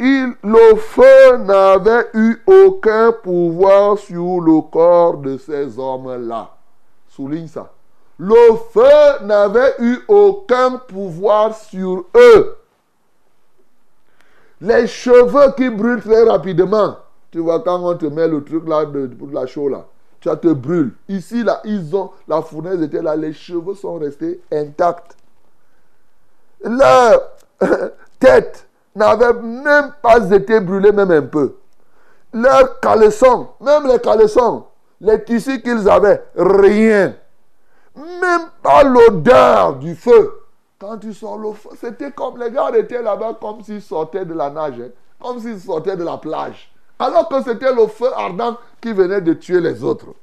il, 0.00 0.34
le 0.42 0.76
feu 0.76 1.36
n'avait 1.38 2.06
eu 2.14 2.36
aucun 2.46 3.12
pouvoir 3.12 3.98
sur 3.98 4.40
le 4.40 4.62
corps 4.62 5.18
de 5.18 5.36
ces 5.36 5.78
hommes-là. 5.78 6.50
Souligne 7.08 7.48
ça. 7.48 7.70
Le 8.18 8.56
feu 8.72 9.24
n'avait 9.24 9.74
eu 9.80 9.98
aucun 10.08 10.78
pouvoir 10.78 11.54
sur 11.54 12.04
eux. 12.16 12.56
Les 14.60 14.86
cheveux 14.86 15.52
qui 15.56 15.68
brûlent 15.70 16.02
très 16.02 16.22
rapidement. 16.24 16.96
Tu 17.30 17.38
vois, 17.38 17.60
quand 17.60 17.82
on 17.82 17.96
te 17.96 18.06
met 18.06 18.28
le 18.28 18.42
truc 18.42 18.68
là 18.68 18.84
de, 18.84 19.10
la 19.32 19.46
chaux 19.46 19.68
là, 19.68 19.86
tu 20.20 20.28
te 20.28 20.52
brûles. 20.52 20.92
Ici, 21.08 21.42
là, 21.42 21.60
ils 21.64 21.94
ont, 21.94 22.10
la 22.26 22.42
fournaise 22.42 22.82
était 22.82 23.00
là, 23.02 23.16
les 23.16 23.32
cheveux 23.32 23.74
sont 23.74 23.94
restés 23.94 24.40
intacts. 24.52 25.16
Leur 26.62 27.22
tête 28.18 28.66
n'avait 28.94 29.34
même 29.34 29.92
pas 30.02 30.30
été 30.30 30.60
brûlée, 30.60 30.92
même 30.92 31.10
un 31.10 31.22
peu. 31.22 31.56
Leurs 32.32 32.80
caleçons, 32.80 33.48
même 33.60 33.86
les 33.86 33.98
caleçons, 33.98 34.64
les 35.00 35.22
tissus 35.24 35.60
qu'ils 35.62 35.88
avaient, 35.88 36.22
rien. 36.36 37.14
Même 37.96 38.48
pas 38.62 38.84
l'odeur 38.84 39.76
du 39.76 39.94
feu. 39.94 40.32
Quand 40.78 40.96
tu 40.98 41.12
sors 41.12 41.38
le 41.38 41.52
feu, 41.52 41.70
c'était 41.78 42.10
comme 42.12 42.38
les 42.38 42.50
gars 42.50 42.70
étaient 42.74 43.02
là-bas 43.02 43.36
comme 43.40 43.62
s'ils 43.62 43.82
sortaient 43.82 44.24
de 44.24 44.32
la 44.32 44.48
nage, 44.48 44.80
hein. 44.80 44.90
comme 45.20 45.38
s'ils 45.40 45.60
sortaient 45.60 45.96
de 45.96 46.04
la 46.04 46.16
plage. 46.16 46.72
Alors 46.98 47.28
que 47.28 47.42
c'était 47.42 47.74
le 47.74 47.86
feu 47.86 48.08
ardent 48.14 48.56
qui 48.80 48.92
venait 48.92 49.20
de 49.20 49.34
tuer 49.34 49.60
les 49.60 49.82
autres. 49.82 50.14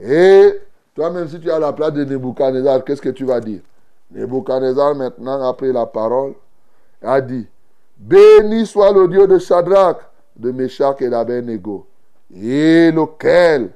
Et 0.00 0.60
toi-même, 0.94 1.28
si 1.28 1.38
tu 1.40 1.48
es 1.48 1.52
à 1.52 1.58
la 1.58 1.72
place 1.72 1.92
de 1.92 2.04
Nebuchadnezzar, 2.04 2.84
qu'est-ce 2.84 3.02
que 3.02 3.10
tu 3.10 3.24
vas 3.24 3.40
dire? 3.40 3.60
Nebuchadnezzar, 4.10 4.94
maintenant, 4.94 5.48
a 5.48 5.52
pris 5.52 5.72
la 5.72 5.86
parole, 5.86 6.34
a 7.02 7.20
dit 7.20 7.46
Béni 7.96 8.66
soit 8.66 8.92
le 8.92 9.08
Dieu 9.08 9.26
de 9.26 9.38
Shadrach, 9.38 9.98
de 10.36 10.50
Meshach 10.50 11.00
et 11.00 11.08
d'Abednego, 11.08 11.86
et 12.34 12.90
lequel 12.90 13.70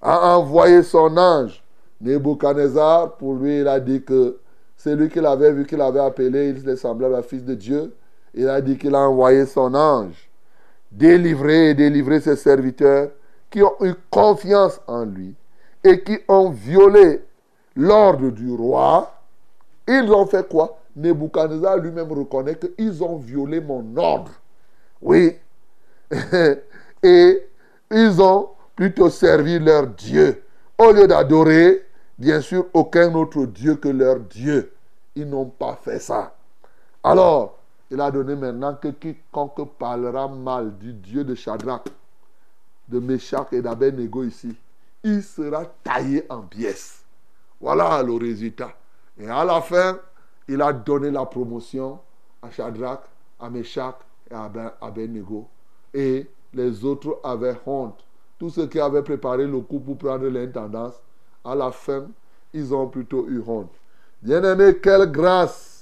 a 0.00 0.36
envoyé 0.36 0.82
son 0.82 1.16
ange. 1.16 1.62
Nebuchadnezzar, 2.00 3.16
pour 3.16 3.34
lui, 3.34 3.60
il 3.60 3.68
a 3.68 3.80
dit 3.80 4.02
que 4.02 4.38
c'est 4.76 4.94
lui 4.94 5.08
qu'il 5.08 5.26
avait 5.26 5.52
vu, 5.52 5.66
qu'il 5.66 5.80
avait 5.80 6.00
appelé, 6.00 6.50
il 6.50 6.76
semblait 6.76 7.08
le 7.08 7.20
fils 7.22 7.44
de 7.44 7.54
Dieu. 7.54 7.92
Il 8.34 8.48
a 8.48 8.60
dit 8.60 8.78
qu'il 8.78 8.94
a 8.94 9.00
envoyé 9.00 9.44
son 9.46 9.74
ange 9.74 10.28
délivrer 10.90 11.70
et 11.70 11.74
délivrer 11.74 12.20
ses 12.20 12.36
serviteurs 12.36 13.10
qui 13.50 13.62
ont 13.62 13.74
eu 13.80 13.94
confiance 14.10 14.80
en 14.86 15.04
lui 15.04 15.34
et 15.84 16.02
qui 16.02 16.18
ont 16.28 16.50
violé 16.50 17.22
l'ordre 17.76 18.30
du 18.30 18.50
roi. 18.52 19.12
Ils 19.86 20.10
ont 20.12 20.26
fait 20.26 20.46
quoi? 20.48 20.78
Nebuchadnezzar 20.96 21.76
lui-même 21.78 22.10
reconnaît 22.12 22.58
qu'ils 22.58 23.02
ont 23.02 23.16
violé 23.16 23.60
mon 23.60 23.96
ordre. 23.96 24.32
Oui. 25.00 25.36
et 27.02 27.48
ils 27.90 28.22
ont 28.22 28.50
plutôt 28.74 29.10
servi 29.10 29.58
leur 29.58 29.86
Dieu. 29.86 30.42
Au 30.78 30.92
lieu 30.92 31.06
d'adorer, 31.06 31.84
bien 32.18 32.40
sûr, 32.40 32.66
aucun 32.72 33.14
autre 33.14 33.44
Dieu 33.46 33.76
que 33.76 33.88
leur 33.88 34.20
Dieu. 34.20 34.72
Ils 35.14 35.28
n'ont 35.28 35.46
pas 35.46 35.78
fait 35.82 35.98
ça. 35.98 36.34
Alors, 37.02 37.58
il 37.90 38.00
a 38.00 38.10
donné 38.10 38.34
maintenant 38.36 38.74
que 38.74 38.88
quiconque 38.88 39.76
parlera 39.78 40.28
mal 40.28 40.76
du 40.76 40.92
Dieu 40.92 41.24
de 41.24 41.34
Shadrach, 41.34 41.84
de 42.88 42.98
Meshach 42.98 43.48
et 43.52 43.62
d'Abednego 43.62 44.24
ici, 44.24 44.54
il 45.02 45.22
sera 45.22 45.64
taillé 45.82 46.24
en 46.28 46.42
pièces. 46.42 47.04
Voilà 47.60 48.02
le 48.02 48.14
résultat. 48.14 48.72
Et 49.18 49.28
à 49.28 49.44
la 49.44 49.60
fin, 49.60 49.98
il 50.48 50.60
a 50.62 50.72
donné 50.72 51.10
la 51.10 51.26
promotion 51.26 51.98
à 52.42 52.50
Shadrach, 52.50 53.02
à 53.38 53.50
Meshach 53.50 53.96
et 54.30 54.34
à 54.34 54.50
Abednego. 54.80 55.46
Et 55.94 56.26
les 56.54 56.84
autres 56.84 57.20
avaient 57.22 57.56
honte. 57.66 58.04
Tous 58.38 58.50
ceux 58.50 58.66
qui 58.66 58.80
avaient 58.80 59.02
préparé 59.02 59.46
le 59.46 59.60
coup 59.60 59.80
pour 59.80 59.98
prendre 59.98 60.28
l'intendance, 60.28 60.94
à 61.44 61.54
la 61.54 61.70
fin, 61.70 62.06
ils 62.52 62.72
ont 62.74 62.88
plutôt 62.88 63.26
eu 63.28 63.42
honte. 63.46 63.72
Bien-aimé, 64.22 64.78
quelle 64.80 65.10
grâce 65.10 65.78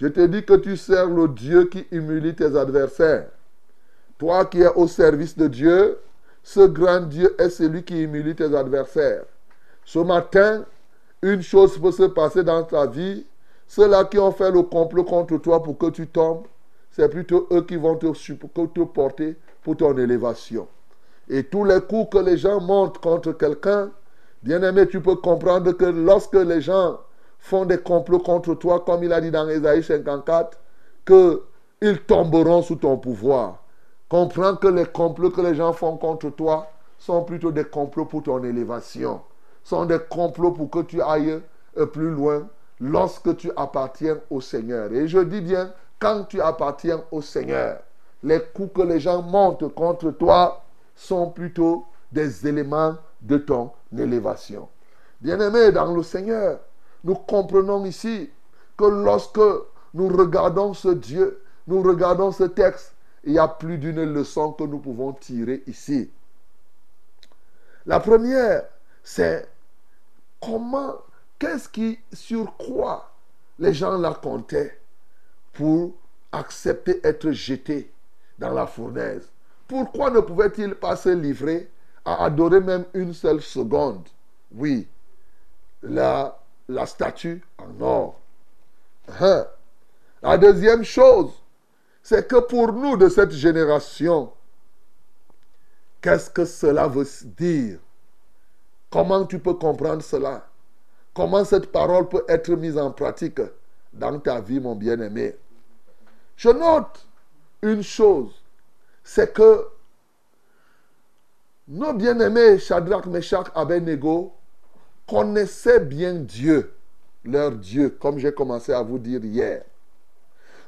je 0.00 0.06
te 0.08 0.26
dis 0.26 0.42
que 0.42 0.54
tu 0.54 0.78
sers 0.78 1.06
le 1.06 1.28
Dieu 1.28 1.66
qui 1.66 1.86
humilie 1.90 2.34
tes 2.34 2.56
adversaires. 2.56 3.28
Toi 4.16 4.46
qui 4.46 4.62
es 4.62 4.74
au 4.74 4.88
service 4.88 5.36
de 5.36 5.46
Dieu, 5.46 5.98
ce 6.42 6.60
grand 6.60 7.00
Dieu 7.00 7.34
est 7.38 7.50
celui 7.50 7.82
qui 7.82 8.00
humilie 8.00 8.34
tes 8.34 8.56
adversaires. 8.56 9.24
Ce 9.84 9.98
matin, 9.98 10.64
une 11.20 11.42
chose 11.42 11.78
peut 11.78 11.92
se 11.92 12.04
passer 12.04 12.42
dans 12.42 12.62
ta 12.62 12.86
vie. 12.86 13.26
Ceux-là 13.70 14.02
qui 14.06 14.18
ont 14.18 14.32
fait 14.32 14.50
le 14.50 14.62
complot 14.62 15.04
contre 15.04 15.36
toi 15.36 15.62
pour 15.62 15.78
que 15.78 15.90
tu 15.90 16.08
tombes, 16.08 16.42
c'est 16.90 17.08
plutôt 17.08 17.46
eux 17.52 17.62
qui 17.62 17.76
vont 17.76 17.94
te, 17.94 18.08
te 18.08 18.80
porter 18.80 19.36
pour 19.62 19.76
ton 19.76 19.96
élévation. 19.96 20.66
Et 21.28 21.44
tous 21.44 21.62
les 21.62 21.80
coups 21.80 22.10
que 22.10 22.18
les 22.18 22.36
gens 22.36 22.60
montent 22.60 22.98
contre 22.98 23.30
quelqu'un, 23.30 23.92
bien 24.42 24.60
aimé, 24.64 24.88
tu 24.88 25.00
peux 25.00 25.14
comprendre 25.14 25.70
que 25.70 25.84
lorsque 25.84 26.34
les 26.34 26.60
gens 26.60 26.98
font 27.38 27.64
des 27.64 27.78
complots 27.78 28.18
contre 28.18 28.56
toi, 28.56 28.80
comme 28.80 29.04
il 29.04 29.12
a 29.12 29.20
dit 29.20 29.30
dans 29.30 29.48
Ésaïe 29.48 29.84
54, 29.84 30.58
qu'ils 31.06 32.00
tomberont 32.08 32.62
sous 32.62 32.74
ton 32.74 32.96
pouvoir. 32.96 33.62
Comprends 34.08 34.56
que 34.56 34.66
les 34.66 34.86
complots 34.86 35.30
que 35.30 35.42
les 35.42 35.54
gens 35.54 35.72
font 35.72 35.96
contre 35.96 36.30
toi 36.30 36.66
sont 36.98 37.22
plutôt 37.22 37.52
des 37.52 37.62
complots 37.64 38.06
pour 38.06 38.24
ton 38.24 38.42
élévation. 38.42 39.20
Sont 39.62 39.84
des 39.84 40.00
complots 40.10 40.50
pour 40.50 40.68
que 40.70 40.80
tu 40.80 41.00
ailles 41.00 41.40
plus 41.92 42.10
loin 42.10 42.48
lorsque 42.80 43.36
tu 43.36 43.50
appartiens 43.56 44.18
au 44.30 44.40
Seigneur. 44.40 44.92
Et 44.92 45.06
je 45.06 45.18
dis 45.18 45.40
bien, 45.40 45.72
quand 45.98 46.24
tu 46.24 46.40
appartiens 46.40 47.04
au 47.10 47.20
Seigneur, 47.20 47.80
les 48.22 48.40
coups 48.54 48.72
que 48.74 48.82
les 48.82 49.00
gens 49.00 49.22
montent 49.22 49.74
contre 49.74 50.10
toi 50.10 50.64
sont 50.94 51.30
plutôt 51.30 51.86
des 52.12 52.46
éléments 52.46 52.96
de 53.20 53.38
ton 53.38 53.70
élévation. 53.96 54.68
Bien-aimé 55.20 55.72
dans 55.72 55.94
le 55.94 56.02
Seigneur, 56.02 56.60
nous 57.04 57.14
comprenons 57.14 57.84
ici 57.84 58.30
que 58.76 58.84
lorsque 58.84 59.40
nous 59.94 60.08
regardons 60.08 60.74
ce 60.74 60.88
Dieu, 60.88 61.42
nous 61.66 61.82
regardons 61.82 62.32
ce 62.32 62.44
texte, 62.44 62.94
il 63.24 63.34
y 63.34 63.38
a 63.38 63.48
plus 63.48 63.78
d'une 63.78 64.02
leçon 64.02 64.52
que 64.52 64.64
nous 64.64 64.78
pouvons 64.78 65.12
tirer 65.12 65.62
ici. 65.66 66.10
La 67.86 68.00
première, 68.00 68.64
c'est 69.02 69.48
comment, 70.40 70.94
qu'est-ce 71.40 71.68
qui, 71.68 71.98
sur 72.12 72.56
quoi 72.56 73.10
les 73.58 73.74
gens 73.74 73.98
la 73.98 74.14
comptaient 74.14 74.80
pour 75.52 75.94
accepter 76.30 77.00
être 77.02 77.32
jetés 77.32 77.92
dans 78.38 78.52
la 78.52 78.68
fournaise? 78.68 79.28
Pourquoi 79.66 80.10
ne 80.10 80.20
pouvaient-ils 80.20 80.76
pas 80.76 80.94
se 80.94 81.08
livrer 81.08 81.68
à 82.04 82.24
adorer 82.24 82.60
même 82.60 82.84
une 82.94 83.12
seule 83.12 83.42
seconde? 83.42 84.06
Oui, 84.52 84.86
la 85.82 86.36
la 86.70 86.86
statue 86.86 87.42
en 87.58 87.80
or. 87.80 88.20
Hein? 89.20 89.46
La 90.22 90.38
deuxième 90.38 90.84
chose, 90.84 91.32
c'est 92.02 92.28
que 92.28 92.36
pour 92.36 92.72
nous 92.72 92.96
de 92.96 93.08
cette 93.08 93.32
génération, 93.32 94.32
qu'est-ce 96.00 96.30
que 96.30 96.44
cela 96.44 96.86
veut 96.86 97.06
dire? 97.24 97.80
Comment 98.90 99.26
tu 99.26 99.38
peux 99.38 99.54
comprendre 99.54 100.02
cela? 100.02 100.49
Comment 101.14 101.44
cette 101.44 101.72
parole 101.72 102.08
peut 102.08 102.24
être 102.28 102.50
mise 102.50 102.78
en 102.78 102.92
pratique 102.92 103.40
dans 103.92 104.18
ta 104.20 104.40
vie, 104.40 104.60
mon 104.60 104.76
bien-aimé? 104.76 105.36
Je 106.36 106.48
note 106.48 107.06
une 107.62 107.82
chose, 107.82 108.32
c'est 109.02 109.32
que 109.32 109.66
nos 111.68 111.92
bien-aimés 111.92 112.58
Shadrach, 112.58 113.06
Meshach, 113.06 113.46
Abednego 113.54 114.32
connaissaient 115.06 115.80
bien 115.80 116.14
Dieu, 116.14 116.72
leur 117.24 117.52
Dieu, 117.52 117.90
comme 117.90 118.18
j'ai 118.18 118.32
commencé 118.32 118.72
à 118.72 118.82
vous 118.82 118.98
dire 118.98 119.24
hier. 119.24 119.64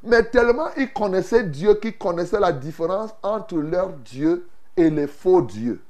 Mais 0.02 0.24
tellement 0.24 0.68
ils 0.76 0.92
connaissaient 0.92 1.44
Dieu 1.44 1.74
qu'ils 1.74 1.96
connaissaient 1.96 2.40
la 2.40 2.52
différence 2.52 3.10
entre 3.22 3.56
leur 3.56 3.90
Dieu 3.90 4.46
et 4.76 4.90
les 4.90 5.06
faux 5.06 5.42
dieux. 5.42 5.80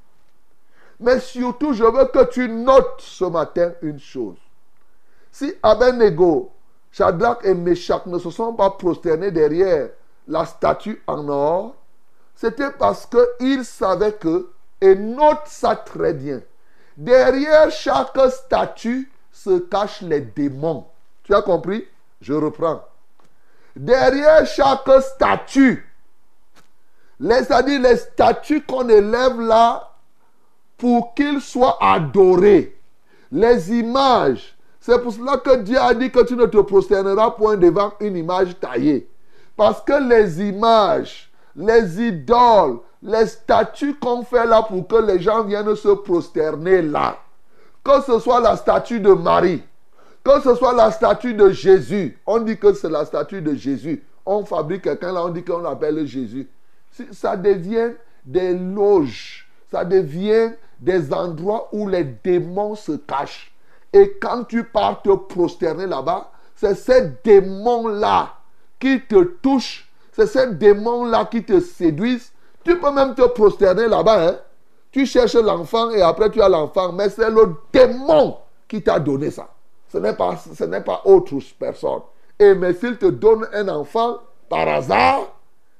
Mais 0.99 1.19
surtout, 1.19 1.73
je 1.73 1.83
veux 1.83 2.05
que 2.05 2.29
tu 2.29 2.47
notes 2.47 3.01
ce 3.01 3.25
matin 3.25 3.73
une 3.81 3.99
chose. 3.99 4.37
Si 5.33 5.51
Abednego, 5.63 6.51
Shadrach 6.91 7.43
et 7.43 7.55
Meshach 7.55 8.05
ne 8.05 8.19
se 8.19 8.29
sont 8.29 8.53
pas 8.53 8.69
prosternés 8.69 9.31
derrière 9.31 9.89
la 10.27 10.45
statue 10.45 11.01
en 11.07 11.27
or, 11.27 11.75
c'était 12.35 12.69
parce 12.69 13.07
qu'ils 13.07 13.65
savaient 13.65 14.13
que, 14.13 14.51
et 14.79 14.93
note 14.93 15.47
ça 15.47 15.75
très 15.75 16.13
bien, 16.13 16.39
derrière 16.95 17.71
chaque 17.71 18.15
statue 18.29 19.11
se 19.31 19.57
cachent 19.57 20.01
les 20.01 20.21
démons. 20.21 20.85
Tu 21.23 21.33
as 21.33 21.41
compris? 21.41 21.87
Je 22.21 22.33
reprends. 22.33 22.83
Derrière 23.75 24.45
chaque 24.45 25.01
statue, 25.01 25.91
c'est-à-dire 27.19 27.81
les 27.81 27.97
statues 27.97 28.61
qu'on 28.61 28.87
élève 28.87 29.41
là 29.41 29.93
pour 30.77 31.15
qu'ils 31.15 31.41
soient 31.41 31.79
adorés, 31.81 32.79
les 33.31 33.73
images. 33.73 34.55
C'est 34.85 35.01
pour 35.01 35.13
cela 35.13 35.37
que 35.37 35.61
Dieu 35.61 35.77
a 35.79 35.93
dit 35.93 36.11
que 36.11 36.25
tu 36.25 36.35
ne 36.35 36.45
te 36.45 36.57
prosterneras 36.57 37.31
point 37.31 37.55
devant 37.55 37.93
une 38.01 38.17
image 38.17 38.59
taillée. 38.59 39.07
Parce 39.55 39.79
que 39.81 39.93
les 40.09 40.41
images, 40.41 41.31
les 41.55 42.01
idoles, 42.01 42.79
les 43.01 43.27
statues 43.27 43.95
qu'on 43.95 44.23
fait 44.23 44.45
là 44.45 44.61
pour 44.61 44.85
que 44.85 44.97
les 44.97 45.21
gens 45.21 45.45
viennent 45.45 45.73
se 45.73 45.87
prosterner 45.87 46.81
là, 46.81 47.15
que 47.81 48.01
ce 48.01 48.19
soit 48.19 48.41
la 48.41 48.57
statue 48.57 48.99
de 48.99 49.13
Marie, 49.13 49.63
que 50.21 50.41
ce 50.41 50.53
soit 50.53 50.73
la 50.73 50.91
statue 50.91 51.33
de 51.33 51.49
Jésus, 51.49 52.19
on 52.25 52.39
dit 52.39 52.57
que 52.57 52.73
c'est 52.73 52.89
la 52.89 53.05
statue 53.05 53.41
de 53.41 53.55
Jésus. 53.55 54.03
On 54.25 54.43
fabrique 54.43 54.81
quelqu'un 54.81 55.13
là, 55.13 55.23
on 55.23 55.29
dit 55.29 55.45
qu'on 55.45 55.59
l'appelle 55.59 56.05
Jésus. 56.05 56.49
Ça 57.13 57.37
devient 57.37 57.93
des 58.25 58.53
loges, 58.53 59.47
ça 59.71 59.85
devient 59.85 60.51
des 60.81 61.13
endroits 61.13 61.69
où 61.71 61.87
les 61.87 62.03
démons 62.03 62.75
se 62.75 62.91
cachent. 62.91 63.52
Et 63.93 64.17
quand 64.19 64.43
tu 64.45 64.63
pars 64.63 65.01
te 65.01 65.15
prosterner 65.15 65.85
là-bas, 65.85 66.31
c'est 66.55 66.75
ces 66.75 67.11
démons-là 67.23 68.33
qui 68.79 69.01
te 69.01 69.23
touchent, 69.23 69.89
c'est 70.11 70.27
ces 70.27 70.51
démons-là 70.53 71.25
qui 71.25 71.43
te 71.43 71.59
séduisent. 71.59 72.31
Tu 72.63 72.77
peux 72.79 72.91
même 72.91 73.13
te 73.13 73.27
prosterner 73.27 73.87
là-bas. 73.87 74.27
Hein? 74.29 74.37
Tu 74.91 75.05
cherches 75.05 75.35
l'enfant 75.35 75.91
et 75.91 76.01
après 76.01 76.29
tu 76.31 76.41
as 76.41 76.49
l'enfant, 76.49 76.91
mais 76.91 77.09
c'est 77.09 77.29
le 77.29 77.55
démon 77.71 78.37
qui 78.67 78.81
t'a 78.81 78.99
donné 78.99 79.31
ça. 79.31 79.49
Ce 79.91 79.97
n'est 79.99 80.13
pas, 80.13 80.37
ce 80.37 80.63
n'est 80.63 80.81
pas 80.81 81.01
autre 81.05 81.35
personne. 81.59 82.01
Et 82.39 82.55
mais 82.55 82.73
s'il 82.73 82.97
te 82.97 83.05
donne 83.05 83.47
un 83.53 83.67
enfant 83.69 84.17
par 84.49 84.67
hasard, 84.67 85.33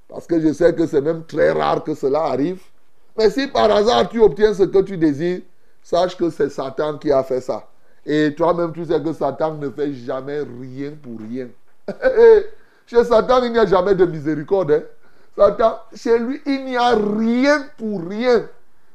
parce 0.07 0.27
que 0.27 0.39
je 0.39 0.53
sais 0.53 0.73
que 0.75 0.85
c'est 0.85 1.01
même 1.01 1.25
très 1.25 1.51
rare 1.51 1.83
que 1.83 1.95
cela 1.95 2.23
arrive, 2.25 2.61
mais 3.17 3.29
si 3.29 3.47
par 3.47 3.71
hasard 3.71 4.09
tu 4.09 4.19
obtiens 4.19 4.53
ce 4.53 4.63
que 4.63 4.79
tu 4.79 4.97
désires, 4.97 5.41
sache 5.81 6.15
que 6.15 6.29
c'est 6.29 6.49
Satan 6.49 6.97
qui 6.97 7.11
a 7.11 7.23
fait 7.23 7.41
ça. 7.41 7.67
Et 8.05 8.33
toi-même, 8.35 8.73
tu 8.73 8.85
sais 8.85 9.01
que 9.01 9.13
Satan 9.13 9.55
ne 9.55 9.69
fait 9.69 9.93
jamais 9.93 10.39
rien 10.39 10.93
pour 11.01 11.19
rien. 11.19 11.47
Chez 12.85 13.03
Satan, 13.03 13.43
il 13.43 13.53
n'y 13.53 13.59
a 13.59 13.65
jamais 13.65 13.95
de 13.95 14.05
miséricorde. 14.05 14.71
Hein. 14.71 14.83
Satan, 15.37 15.79
chez 15.95 16.19
lui, 16.19 16.41
il 16.45 16.65
n'y 16.65 16.77
a 16.77 16.89
rien 16.95 17.65
pour 17.77 18.01
rien. 18.07 18.47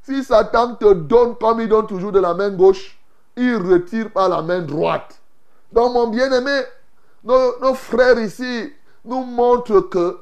Si 0.02 0.22
Satan 0.22 0.74
te 0.74 0.92
donne 0.92 1.34
comme 1.36 1.60
il 1.60 1.68
donne 1.68 1.86
toujours 1.86 2.12
de 2.12 2.20
la 2.20 2.34
main 2.34 2.50
gauche, 2.50 2.98
il 3.36 3.56
retire 3.56 4.10
par 4.10 4.28
la 4.28 4.42
main 4.42 4.60
droite. 4.60 5.18
Donc, 5.72 5.92
mon 5.92 6.06
bien-aimé, 6.08 6.60
nos, 7.24 7.58
nos, 7.60 7.74
frères 7.74 8.18
ici 8.18 8.72
nous 9.04 9.24
montrent 9.24 9.80
que 9.80 10.18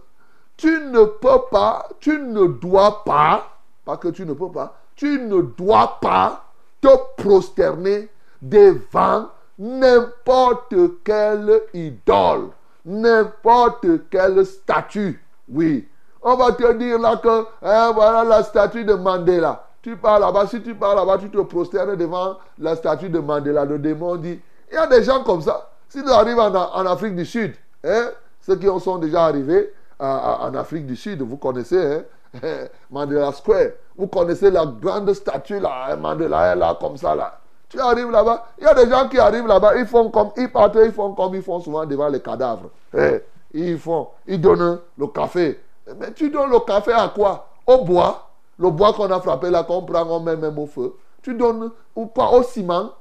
tu 0.57 0.69
ne 0.69 1.05
peux 1.05 1.43
pas, 1.51 1.89
tu 2.01 2.19
ne 2.19 2.47
dois 2.47 3.05
pas, 3.05 3.59
pas 3.85 3.97
que 3.97 4.09
tu 4.09 4.25
ne 4.25 4.33
peux 4.33 4.51
pas, 4.51 4.77
tu 4.95 5.21
ne 5.21 5.43
dois 5.43 5.99
pas 6.01 6.47
te 6.81 6.89
prosterner 7.23 8.09
devant 8.43 9.29
n'importe 9.59 10.75
quelle 11.05 11.63
idole 11.73 12.51
n'importe 12.87 14.09
quelle 14.09 14.47
statue. 14.47 15.23
Oui. 15.49 15.87
On 16.23 16.37
va 16.37 16.53
te 16.53 16.73
dire 16.75 16.99
là 16.99 17.17
que, 17.17 17.47
hein, 17.63 17.93
voilà 17.93 18.25
la 18.25 18.43
statue 18.43 18.85
de 18.85 18.95
Mandela. 18.95 19.65
Tu 19.83 19.97
pars 19.97 20.19
là-bas, 20.19 20.47
si 20.47 20.61
tu 20.63 20.75
pars 20.75 20.95
là-bas, 20.95 21.19
tu 21.19 21.31
te 21.31 21.41
prosternes 21.41 21.97
devant 21.97 22.37
la 22.59 22.75
statue 22.75 23.11
de 23.11 23.19
Mandela. 23.19 23.65
Le 23.65 23.79
démon 23.79 24.17
dit, 24.17 24.41
il 24.71 24.75
y 24.75 24.79
a 24.79 24.87
des 24.87 25.05
gens 25.05 25.23
comme 25.23 25.43
ça. 25.43 25.71
Si 25.89 26.03
tu 26.03 26.11
arrives 26.11 26.39
en, 26.39 26.87
Afrique 26.87 27.15
du 27.15 27.25
Sud, 27.25 27.55
hein, 27.85 28.11
ceux 28.41 28.57
qui 28.57 28.67
sont 28.81 28.99
déjà 28.99 29.25
arrivés 29.27 29.73
en 29.99 30.55
Afrique 30.55 30.87
du 30.87 30.97
Sud, 30.97 31.23
vous 31.23 31.37
connaissez 31.37 32.03
hein, 32.43 32.49
Mandela 32.91 33.31
Square. 33.33 33.71
Vous 33.97 34.09
connaissez 34.09 34.51
la 34.51 34.67
grande 34.67 35.13
statue 35.13 35.61
là, 35.61 35.87
hein, 35.91 35.97
Mandela 35.97 36.55
là, 36.55 36.77
comme 36.81 36.97
ça 36.97 37.15
là. 37.15 37.39
Tu 37.69 37.81
arrives 37.81 38.11
là-bas, 38.11 38.47
il 38.59 38.65
y 38.65 38.67
a 38.67 38.75
des 38.75 38.89
gens 38.89 39.09
qui 39.09 39.19
arrivent 39.19 39.47
là-bas, 39.47 39.77
ils 39.77 39.87
font 39.87 40.11
comme, 40.11 40.31
ils 40.37 40.51
partent, 40.51 40.79
ils 40.85 40.93
font 40.93 41.15
comme 41.15 41.35
ils 41.35 41.43
font 41.43 41.61
souvent 41.61 41.85
devant 41.85 42.09
les 42.09 42.21
cadavres. 42.21 42.71
Eh, 42.97 43.23
ils 43.53 43.79
font, 43.79 44.09
ils 44.27 44.41
donnent 44.41 44.81
le 44.97 45.07
café. 45.09 45.61
Mais 45.99 46.13
tu 46.13 46.31
donnes 46.31 46.51
le 46.51 46.61
café 46.61 46.93
à 46.93 47.09
quoi? 47.09 47.49
Au 47.67 47.85
bois. 47.85 48.31
Le 48.59 48.71
bois 48.71 48.93
qu'on 48.93 49.11
a 49.11 49.21
frappé 49.21 49.51
là, 49.51 49.65
qu'on 49.65 49.83
prend, 49.83 50.07
on 50.09 50.21
met 50.21 50.37
même 50.37 50.59
au 50.59 50.67
feu. 50.67 50.95
Tu 51.23 51.35
donnes, 51.35 51.71
ou 51.95 52.07
pas 52.07 52.31
au 52.31 52.43
ciment. 52.43 52.93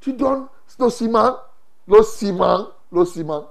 Tu 0.00 0.12
donnes 0.12 0.46
le 0.78 0.90
ciment, 0.90 1.36
le 1.88 2.02
ciment, 2.02 2.66
le 2.92 3.04
ciment. 3.04 3.44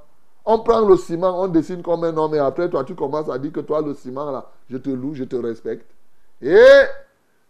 On 0.46 0.60
prend 0.60 0.82
le 0.82 0.96
ciment, 0.96 1.42
on 1.42 1.48
dessine 1.48 1.82
comme 1.82 2.04
un 2.04 2.16
homme 2.16 2.36
et 2.36 2.40
après 2.40 2.70
toi 2.70 2.84
tu 2.84 2.94
commences 2.94 3.30
à 3.30 3.38
dire 3.40 3.52
que 3.52 3.62
toi 3.62 3.82
le 3.82 3.96
ciment 3.96 4.32
là, 4.32 4.46
je 4.70 4.78
te 4.78 4.90
loue, 4.92 5.16
je 5.16 5.24
te 5.24 5.36
respecte. 5.36 5.90
Et, 6.42 6.56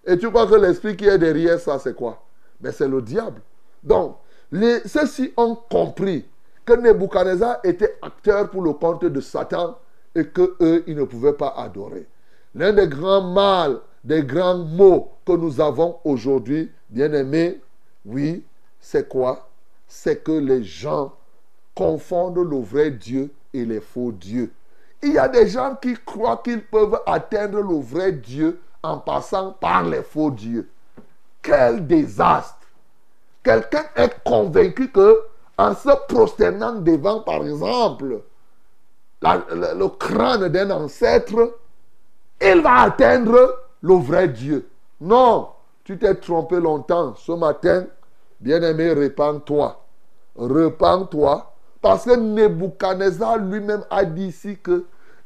et 0.05 0.17
tu 0.17 0.29
crois 0.29 0.47
que 0.47 0.55
l'esprit 0.55 0.95
qui 0.95 1.05
est 1.05 1.17
derrière 1.17 1.59
ça 1.59 1.77
c'est 1.77 1.93
quoi? 1.93 2.21
Mais 2.61 2.71
c'est 2.71 2.87
le 2.87 3.01
diable. 3.01 3.41
Donc, 3.83 4.17
ceux-ci 4.51 5.33
ont 5.37 5.55
compris 5.69 6.25
que 6.65 6.73
Nebuchadnezzar 6.73 7.59
était 7.63 7.97
acteur 8.01 8.49
pour 8.49 8.61
le 8.61 8.73
compte 8.73 9.05
de 9.05 9.21
Satan 9.21 9.77
et 10.15 10.25
que 10.25 10.55
eux, 10.61 10.83
ils 10.87 10.95
ne 10.95 11.03
pouvaient 11.03 11.33
pas 11.33 11.53
adorer. 11.57 12.07
L'un 12.55 12.73
des 12.73 12.87
grands 12.87 13.21
mâles, 13.21 13.79
des 14.03 14.23
grands 14.23 14.57
mots 14.57 15.11
que 15.25 15.33
nous 15.33 15.59
avons 15.59 15.97
aujourd'hui, 16.03 16.71
bien 16.89 17.11
aimés, 17.13 17.61
oui, 18.05 18.43
c'est 18.79 19.09
quoi? 19.09 19.49
C'est 19.87 20.23
que 20.23 20.31
les 20.31 20.63
gens 20.63 21.13
confondent 21.75 22.37
le 22.37 22.59
vrai 22.59 22.91
Dieu 22.91 23.31
et 23.53 23.65
les 23.65 23.81
faux 23.81 24.11
dieux. 24.11 24.51
Il 25.03 25.13
y 25.13 25.17
a 25.17 25.27
des 25.27 25.47
gens 25.47 25.75
qui 25.75 25.93
croient 26.05 26.41
qu'ils 26.43 26.63
peuvent 26.63 26.99
atteindre 27.05 27.61
le 27.61 27.79
vrai 27.79 28.11
Dieu 28.13 28.59
en 28.81 28.97
passant 28.99 29.51
par 29.51 29.83
les 29.83 30.01
faux 30.01 30.31
dieux. 30.31 30.69
Quel 31.45 31.85
désastre 31.85 32.55
Quelqu'un 33.43 33.85
est 33.95 34.23
convaincu 34.23 34.89
que 34.89 35.21
en 35.57 35.75
se 35.75 35.89
prosternant 36.07 36.73
devant, 36.73 37.19
par 37.19 37.45
exemple, 37.45 38.21
le, 39.21 39.87
crâne 39.89 40.49
d'un 40.49 40.71
ancêtre, 40.71 41.57
il 42.41 42.61
va 42.61 42.81
atteindre 42.81 43.59
le 43.81 43.93
vrai 43.93 44.27
Dieu. 44.27 44.67
Non, 44.99 45.49
tu 45.83 45.99
t'es 45.99 46.15
trompé 46.15 46.59
longtemps. 46.59 47.13
Ce 47.15 47.31
matin, 47.31 47.85
bien-aimé, 48.41 48.93
répands-toi. 48.93 49.85
Répands-toi. 50.37 51.53
Parce 51.79 52.05
que 52.05 52.15
Nebuchadnezzar 52.15 53.37
lui-même 53.37 53.83
a 53.91 54.03
dit 54.03 54.27
ici 54.27 54.57
que 54.57 54.85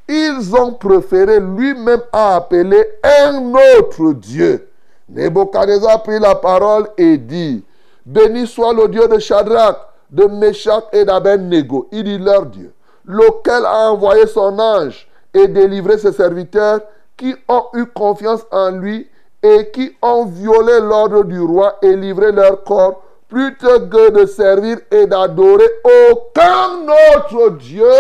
ils 0.09 0.53
ont 0.55 0.73
préféré 0.73 1.39
lui-même 1.39 2.01
appeler 2.11 2.83
un 3.03 3.53
autre 3.53 4.11
Dieu 4.13 4.69
Nebuchadnezzar 5.09 6.03
prit 6.03 6.19
la 6.19 6.35
parole 6.35 6.87
et 6.97 7.17
dit, 7.17 7.63
Béni 8.05 8.47
soit 8.47 8.73
le 8.73 8.87
Dieu 8.87 9.07
de 9.07 9.19
Shadrach, 9.19 9.77
de 10.09 10.25
Meshach 10.25 10.83
et 10.91 11.05
d'Abednego. 11.05 11.87
Il 11.91 12.03
dit 12.03 12.17
leur 12.17 12.45
Dieu, 12.45 12.73
lequel 13.05 13.65
a 13.65 13.91
envoyé 13.91 14.27
son 14.27 14.57
ange 14.59 15.07
et 15.33 15.47
délivré 15.47 15.97
ses 15.97 16.11
serviteurs 16.11 16.81
qui 17.17 17.35
ont 17.47 17.65
eu 17.73 17.85
confiance 17.85 18.45
en 18.51 18.71
lui 18.71 19.07
et 19.43 19.69
qui 19.71 19.95
ont 20.01 20.25
violé 20.25 20.79
l'ordre 20.79 21.23
du 21.23 21.39
roi 21.39 21.77
et 21.81 21.95
livré 21.95 22.31
leur 22.31 22.63
corps 22.63 23.03
plutôt 23.27 23.79
que 23.87 24.11
de 24.11 24.25
servir 24.25 24.79
et 24.91 25.05
d'adorer 25.05 25.69
aucun 25.83 26.87
autre 27.15 27.51
Dieu 27.51 27.91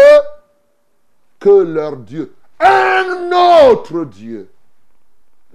que 1.39 1.63
leur 1.63 1.95
Dieu? 1.97 2.33
Un 2.59 3.29
autre 3.71 4.05
Dieu. 4.05 4.49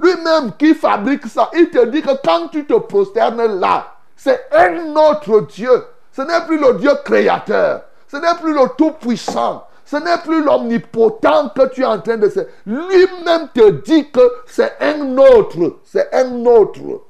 Lui-même 0.04 0.52
qui 0.58 0.74
fabrique 0.74 1.26
ça, 1.26 1.50
il 1.54 1.70
te 1.70 1.86
dit 1.86 2.02
que 2.02 2.10
quand 2.22 2.48
tu 2.48 2.66
te 2.66 2.74
prosternes 2.74 3.58
là, 3.58 3.94
c'est 4.14 4.48
un 4.52 4.94
autre 4.96 5.40
Dieu. 5.40 5.70
Ce 6.12 6.20
n'est 6.20 6.44
plus 6.46 6.58
le 6.58 6.74
Dieu 6.74 6.90
créateur. 7.04 7.82
Ce 8.08 8.16
n'est 8.18 8.34
plus 8.40 8.52
le 8.52 8.68
Tout-Puissant. 8.76 9.66
Ce 9.86 9.96
n'est 9.96 10.18
plus 10.18 10.44
l'omnipotent 10.44 11.48
que 11.50 11.68
tu 11.68 11.82
es 11.82 11.86
en 11.86 12.00
train 12.00 12.18
de... 12.18 12.30
Lui-même 12.66 13.48
te 13.54 13.70
dit 13.70 14.10
que 14.10 14.20
c'est 14.46 14.76
un 14.80 15.16
autre. 15.16 15.78
C'est 15.84 16.12
un 16.12 16.44
autre. 16.44 17.02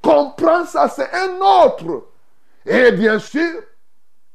Comprends 0.00 0.64
ça, 0.64 0.88
c'est 0.88 1.10
un 1.12 1.40
autre. 1.40 2.04
Et 2.66 2.92
bien 2.92 3.18
sûr, 3.18 3.62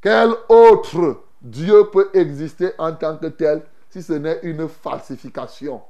quel 0.01 0.31
autre 0.49 1.21
Dieu 1.41 1.89
peut 1.91 2.09
exister 2.13 2.73
en 2.77 2.93
tant 2.93 3.15
que 3.15 3.27
tel 3.27 3.61
si 3.89 4.03
ce 4.03 4.13
n'est 4.13 4.39
une 4.43 4.67
falsification? 4.67 5.81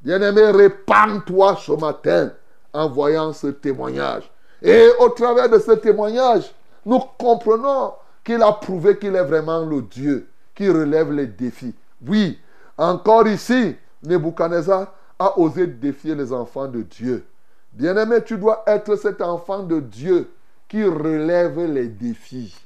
Bien-aimé, 0.00 0.50
répands-toi 0.50 1.58
ce 1.60 1.72
matin 1.72 2.32
en 2.72 2.88
voyant 2.88 3.32
ce 3.32 3.48
témoignage. 3.48 4.30
Et 4.62 4.88
au 4.98 5.10
travers 5.10 5.48
de 5.48 5.58
ce 5.58 5.72
témoignage, 5.72 6.54
nous 6.86 7.00
comprenons 7.18 7.92
qu'il 8.24 8.42
a 8.42 8.52
prouvé 8.52 8.98
qu'il 8.98 9.14
est 9.14 9.24
vraiment 9.24 9.64
le 9.64 9.82
Dieu 9.82 10.28
qui 10.54 10.68
relève 10.68 11.12
les 11.12 11.26
défis. 11.26 11.74
Oui, 12.06 12.38
encore 12.78 13.26
ici, 13.28 13.76
Nebuchadnezzar 14.02 14.92
a 15.18 15.38
osé 15.38 15.66
défier 15.66 16.14
les 16.14 16.32
enfants 16.32 16.68
de 16.68 16.82
Dieu. 16.82 17.24
Bien-aimé, 17.72 18.18
tu 18.24 18.38
dois 18.38 18.64
être 18.66 18.96
cet 18.96 19.20
enfant 19.20 19.62
de 19.62 19.80
Dieu 19.80 20.30
qui 20.68 20.82
relève 20.84 21.60
les 21.60 21.88
défis. 21.88 22.56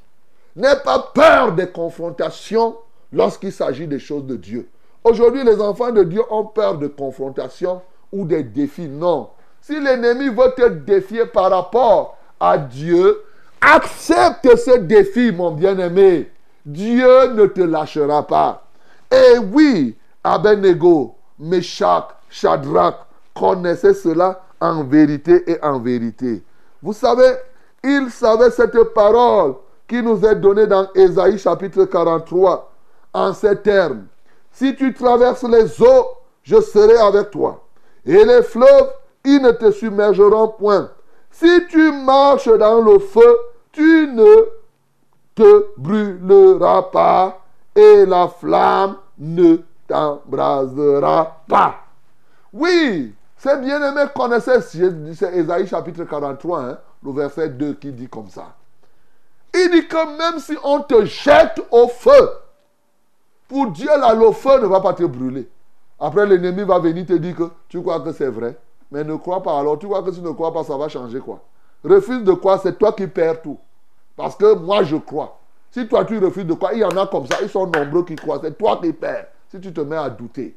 N'aie 0.54 0.80
pas 0.84 1.10
peur 1.14 1.52
des 1.52 1.68
confrontations 1.68 2.76
lorsqu'il 3.12 3.52
s'agit 3.52 3.88
des 3.88 3.98
choses 3.98 4.24
de 4.24 4.36
Dieu. 4.36 4.68
Aujourd'hui, 5.04 5.44
les 5.44 5.60
enfants 5.60 5.92
de 5.92 6.02
Dieu 6.02 6.22
ont 6.30 6.46
peur 6.46 6.78
de 6.78 6.86
confrontations 6.86 7.82
ou 8.10 8.24
des 8.24 8.42
défis. 8.42 8.88
Non. 8.88 9.28
Si 9.60 9.78
l'ennemi 9.78 10.28
veut 10.28 10.52
te 10.56 10.68
défier 10.68 11.26
par 11.26 11.50
rapport 11.50 12.16
à 12.40 12.56
Dieu, 12.56 13.22
accepte 13.60 14.56
ce 14.56 14.78
défi, 14.78 15.30
mon 15.30 15.50
bien-aimé. 15.50 16.30
Dieu 16.64 17.32
ne 17.34 17.44
te 17.46 17.60
lâchera 17.60 18.26
pas. 18.26 18.66
Et 19.12 19.38
oui, 19.38 19.96
Abednego, 20.22 21.14
Meshach, 21.38 22.08
Shadrach 22.30 23.06
connaissaient 23.34 23.94
cela 23.94 24.40
en 24.60 24.84
vérité 24.84 25.50
et 25.50 25.62
en 25.62 25.78
vérité. 25.78 26.42
Vous 26.82 26.94
savez, 26.94 27.34
ils 27.82 28.10
savaient 28.10 28.50
cette 28.50 28.82
parole 28.94 29.56
qui 29.86 30.02
nous 30.02 30.24
est 30.24 30.36
donnée 30.36 30.66
dans 30.66 30.88
Ésaïe 30.94 31.38
chapitre 31.38 31.84
43 31.84 32.72
en 33.12 33.32
ces 33.34 33.56
termes. 33.56 34.06
Si 34.54 34.74
tu 34.76 34.94
traverses 34.94 35.42
les 35.42 35.82
eaux, 35.82 36.06
je 36.42 36.60
serai 36.60 36.96
avec 36.96 37.30
toi. 37.30 37.64
Et 38.06 38.24
les 38.24 38.42
fleuves, 38.42 38.92
ils 39.24 39.42
ne 39.42 39.50
te 39.50 39.72
submergeront 39.72 40.48
point. 40.48 40.90
Si 41.30 41.66
tu 41.68 41.90
marches 41.90 42.48
dans 42.58 42.80
le 42.80 43.00
feu, 43.00 43.38
tu 43.72 44.08
ne 44.12 44.46
te 45.34 45.66
brûleras 45.76 46.82
pas 46.82 47.40
et 47.74 48.06
la 48.06 48.28
flamme 48.28 48.98
ne 49.18 49.56
t'embrasera 49.88 51.42
pas. 51.48 51.74
Oui, 52.52 53.12
c'est 53.36 53.60
bien-aimé 53.60 54.04
connaissez, 54.14 54.60
c'est 54.60 55.34
Ésaïe 55.34 55.66
chapitre 55.66 56.04
43, 56.04 56.60
hein, 56.60 56.78
le 57.04 57.12
verset 57.12 57.48
2 57.48 57.74
qui 57.74 57.90
dit 57.90 58.08
comme 58.08 58.28
ça. 58.28 58.54
Il 59.52 59.70
dit 59.72 59.88
que 59.88 60.16
même 60.16 60.38
si 60.38 60.56
on 60.62 60.80
te 60.80 61.04
jette 61.04 61.60
au 61.72 61.88
feu, 61.88 62.30
pour 63.48 63.68
Dieu 63.68 63.86
là, 63.86 64.14
le 64.14 64.32
feu 64.32 64.60
ne 64.60 64.66
va 64.66 64.80
pas 64.80 64.94
te 64.94 65.04
brûler. 65.04 65.48
Après, 65.98 66.26
l'ennemi 66.26 66.62
va 66.62 66.78
venir 66.78 67.06
te 67.06 67.12
dire 67.12 67.36
que 67.36 67.50
tu 67.68 67.80
crois 67.80 68.00
que 68.00 68.12
c'est 68.12 68.28
vrai, 68.28 68.58
mais 68.90 69.04
ne 69.04 69.16
crois 69.16 69.42
pas. 69.42 69.58
Alors, 69.58 69.78
tu 69.78 69.86
crois 69.86 70.02
que 70.02 70.12
si 70.12 70.20
tu 70.20 70.26
ne 70.26 70.32
crois 70.32 70.52
pas, 70.52 70.64
ça 70.64 70.76
va 70.76 70.88
changer 70.88 71.20
quoi? 71.20 71.40
Refuse 71.84 72.24
de 72.24 72.32
quoi 72.32 72.58
C'est 72.58 72.78
toi 72.78 72.92
qui 72.92 73.06
perds 73.06 73.42
tout. 73.42 73.58
Parce 74.16 74.36
que 74.36 74.54
moi, 74.54 74.82
je 74.82 74.96
crois. 74.96 75.38
Si 75.70 75.86
toi, 75.88 76.04
tu 76.04 76.18
refuses 76.18 76.46
de 76.46 76.54
quoi 76.54 76.72
Il 76.72 76.80
y 76.80 76.84
en 76.84 76.96
a 76.96 77.06
comme 77.06 77.26
ça. 77.26 77.36
Ils 77.42 77.48
sont 77.48 77.66
nombreux 77.66 78.04
qui 78.04 78.16
croient. 78.16 78.40
C'est 78.42 78.56
toi 78.56 78.78
qui 78.82 78.92
perds. 78.92 79.26
Si 79.50 79.60
tu 79.60 79.72
te 79.72 79.80
mets 79.80 79.96
à 79.96 80.08
douter. 80.08 80.56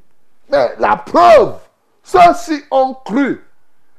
Mais 0.50 0.76
la 0.80 0.96
preuve, 0.96 1.56
ceux-ci 2.04 2.64
ont 2.72 2.94
cru. 3.06 3.44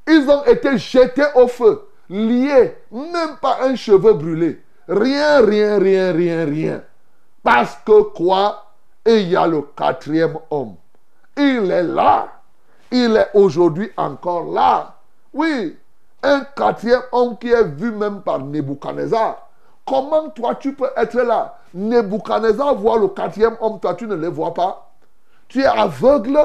Ils 0.07 0.29
ont 0.31 0.45
été 0.45 0.79
jetés 0.79 1.27
au 1.35 1.47
feu, 1.47 1.87
liés, 2.09 2.77
même 2.91 3.37
pas 3.43 3.59
un 3.63 3.75
cheveu 3.77 4.15
brûlé. 4.15 4.63
Rien, 4.89 5.45
rien, 5.45 5.79
rien, 5.79 6.13
rien, 6.13 6.45
rien. 6.47 6.83
Parce 7.43 7.77
que 7.85 8.03
quoi? 8.03 8.68
Et 9.09 9.23
il 9.23 9.31
y 9.31 9.37
a 9.37 9.47
le 9.47 9.63
quatrième 9.63 10.37
homme. 10.51 10.75
Il 11.35 11.71
est 11.71 11.83
là. 11.83 12.29
Il 12.91 13.17
est 13.17 13.31
aujourd'hui 13.33 13.91
encore 13.97 14.53
là. 14.53 14.97
Oui, 15.33 15.79
un 16.23 16.41
quatrième 16.55 17.01
homme 17.13 17.39
qui 17.39 17.51
est 17.51 17.65
vu 17.65 17.91
même 17.91 18.21
par 18.21 18.39
Nebuchadnezzar. 18.41 19.49
Comment 19.87 20.29
toi 20.29 20.57
tu 20.57 20.75
peux 20.75 20.91
être 20.95 21.19
là? 21.23 21.57
Nebuchadnezzar 21.73 22.75
voit 22.75 22.99
le 22.99 23.09
quatrième 23.09 23.57
homme, 23.63 23.81
toi 23.81 23.95
tu 23.95 24.07
ne 24.07 24.15
le 24.15 24.29
vois 24.29 24.53
pas. 24.53 24.91
Tu 25.49 25.63
es 25.63 25.67
aveugle. 25.67 26.39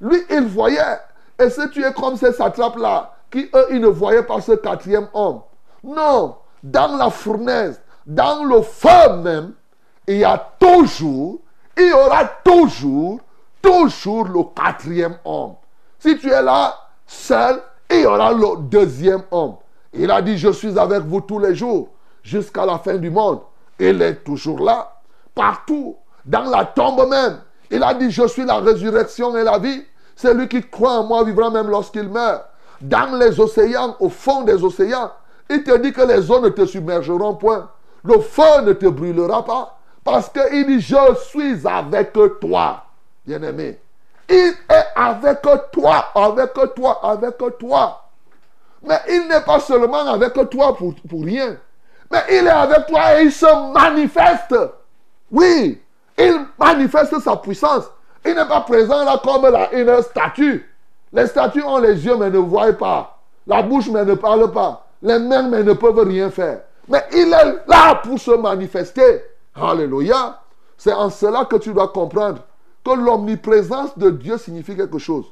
Lui, 0.00 0.22
il 0.30 0.46
voyait. 0.46 1.00
Et 1.40 1.50
si 1.50 1.68
tu 1.70 1.84
es 1.84 1.92
comme 1.92 2.16
ces 2.16 2.32
satrapes-là, 2.32 3.14
qui 3.32 3.50
eux, 3.52 3.66
ils 3.72 3.80
ne 3.80 3.88
voyaient 3.88 4.22
pas 4.22 4.40
ce 4.40 4.52
quatrième 4.52 5.08
homme. 5.12 5.40
Non, 5.82 6.36
dans 6.62 6.96
la 6.96 7.10
fournaise, 7.10 7.80
dans 8.06 8.44
le 8.44 8.62
feu 8.62 9.16
même, 9.24 9.54
il 10.06 10.18
y 10.18 10.24
a 10.24 10.38
toujours, 10.60 11.40
il 11.76 11.88
y 11.88 11.92
aura 11.92 12.24
toujours, 12.44 13.20
toujours 13.60 14.24
le 14.24 14.42
quatrième 14.54 15.18
homme. 15.24 15.54
Si 15.98 16.18
tu 16.18 16.30
es 16.30 16.42
là, 16.42 16.74
seul, 17.06 17.60
il 17.90 18.00
y 18.00 18.06
aura 18.06 18.32
le 18.32 18.62
deuxième 18.62 19.22
homme. 19.30 19.56
Il 19.92 20.10
a 20.10 20.22
dit, 20.22 20.36
je 20.36 20.50
suis 20.50 20.78
avec 20.78 21.02
vous 21.02 21.20
tous 21.20 21.38
les 21.38 21.54
jours, 21.54 21.88
jusqu'à 22.22 22.66
la 22.66 22.78
fin 22.78 22.96
du 22.96 23.10
monde. 23.10 23.40
Il 23.78 24.00
est 24.02 24.24
toujours 24.24 24.60
là, 24.60 24.92
partout, 25.34 25.96
dans 26.24 26.44
la 26.44 26.64
tombe 26.64 27.08
même. 27.08 27.40
Il 27.70 27.82
a 27.82 27.94
dit, 27.94 28.10
je 28.10 28.26
suis 28.26 28.44
la 28.44 28.56
résurrection 28.56 29.36
et 29.36 29.44
la 29.44 29.58
vie. 29.58 29.84
Celui 30.14 30.48
qui 30.48 30.62
croit 30.62 30.92
en 30.92 31.04
moi 31.04 31.24
vivra 31.24 31.50
même 31.50 31.68
lorsqu'il 31.68 32.08
meurt. 32.08 32.44
Dans 32.80 33.16
les 33.18 33.38
océans, 33.38 33.96
au 34.00 34.08
fond 34.08 34.42
des 34.42 34.62
océans, 34.62 35.10
il 35.48 35.62
te 35.62 35.76
dit 35.78 35.92
que 35.92 36.02
les 36.02 36.30
eaux 36.30 36.40
ne 36.40 36.48
te 36.48 36.64
submergeront 36.64 37.34
point. 37.34 37.68
Le 38.04 38.20
feu 38.20 38.62
ne 38.64 38.72
te 38.72 38.86
brûlera 38.86 39.44
pas. 39.44 39.75
Parce 40.06 40.28
qu'il 40.28 40.66
dit, 40.68 40.80
je 40.80 41.14
suis 41.28 41.66
avec 41.66 42.12
toi, 42.40 42.84
bien-aimé. 43.26 43.76
Il 44.28 44.54
est 44.68 44.86
avec 44.94 45.42
toi, 45.72 46.12
avec 46.14 46.52
toi, 46.76 47.00
avec 47.02 47.36
toi. 47.58 48.04
Mais 48.86 49.00
il 49.08 49.26
n'est 49.26 49.40
pas 49.40 49.58
seulement 49.58 50.06
avec 50.06 50.32
toi 50.48 50.76
pour, 50.76 50.94
rien. 51.24 51.56
Mais 52.12 52.20
il 52.30 52.46
est 52.46 52.50
avec 52.50 52.86
toi 52.86 53.20
et 53.20 53.24
il 53.24 53.32
se 53.32 53.72
manifeste. 53.72 54.54
Oui, 55.32 55.82
il 56.16 56.46
manifeste 56.56 57.18
sa 57.18 57.34
puissance. 57.34 57.90
Il 58.24 58.36
n'est 58.36 58.46
pas 58.46 58.60
présent 58.60 59.04
là 59.04 59.20
comme 59.24 59.44
une 59.72 60.02
statue. 60.02 60.72
Les 61.12 61.26
statues 61.26 61.64
ont 61.64 61.78
les 61.78 62.06
yeux 62.06 62.16
mais 62.16 62.30
ne 62.30 62.38
voient 62.38 62.72
pas. 62.74 63.18
La 63.48 63.60
bouche 63.60 63.88
mais 63.88 64.04
ne 64.04 64.14
parle 64.14 64.52
pas. 64.52 64.86
Les 65.02 65.18
mains 65.18 65.48
mais 65.48 65.64
ne 65.64 65.72
peuvent 65.72 66.06
rien 66.06 66.30
faire. 66.30 66.60
Mais 66.86 67.02
il 67.12 67.32
est 67.32 67.66
là 67.66 67.96
pour 68.04 68.20
se 68.20 68.30
manifester. 68.30 69.24
Alléluia. 69.56 70.40
C'est 70.76 70.92
en 70.92 71.10
cela 71.10 71.44
que 71.46 71.56
tu 71.56 71.72
dois 71.72 71.88
comprendre 71.88 72.42
que 72.84 72.90
l'omniprésence 72.90 73.96
de 73.98 74.10
Dieu 74.10 74.36
signifie 74.38 74.76
quelque 74.76 74.98
chose. 74.98 75.26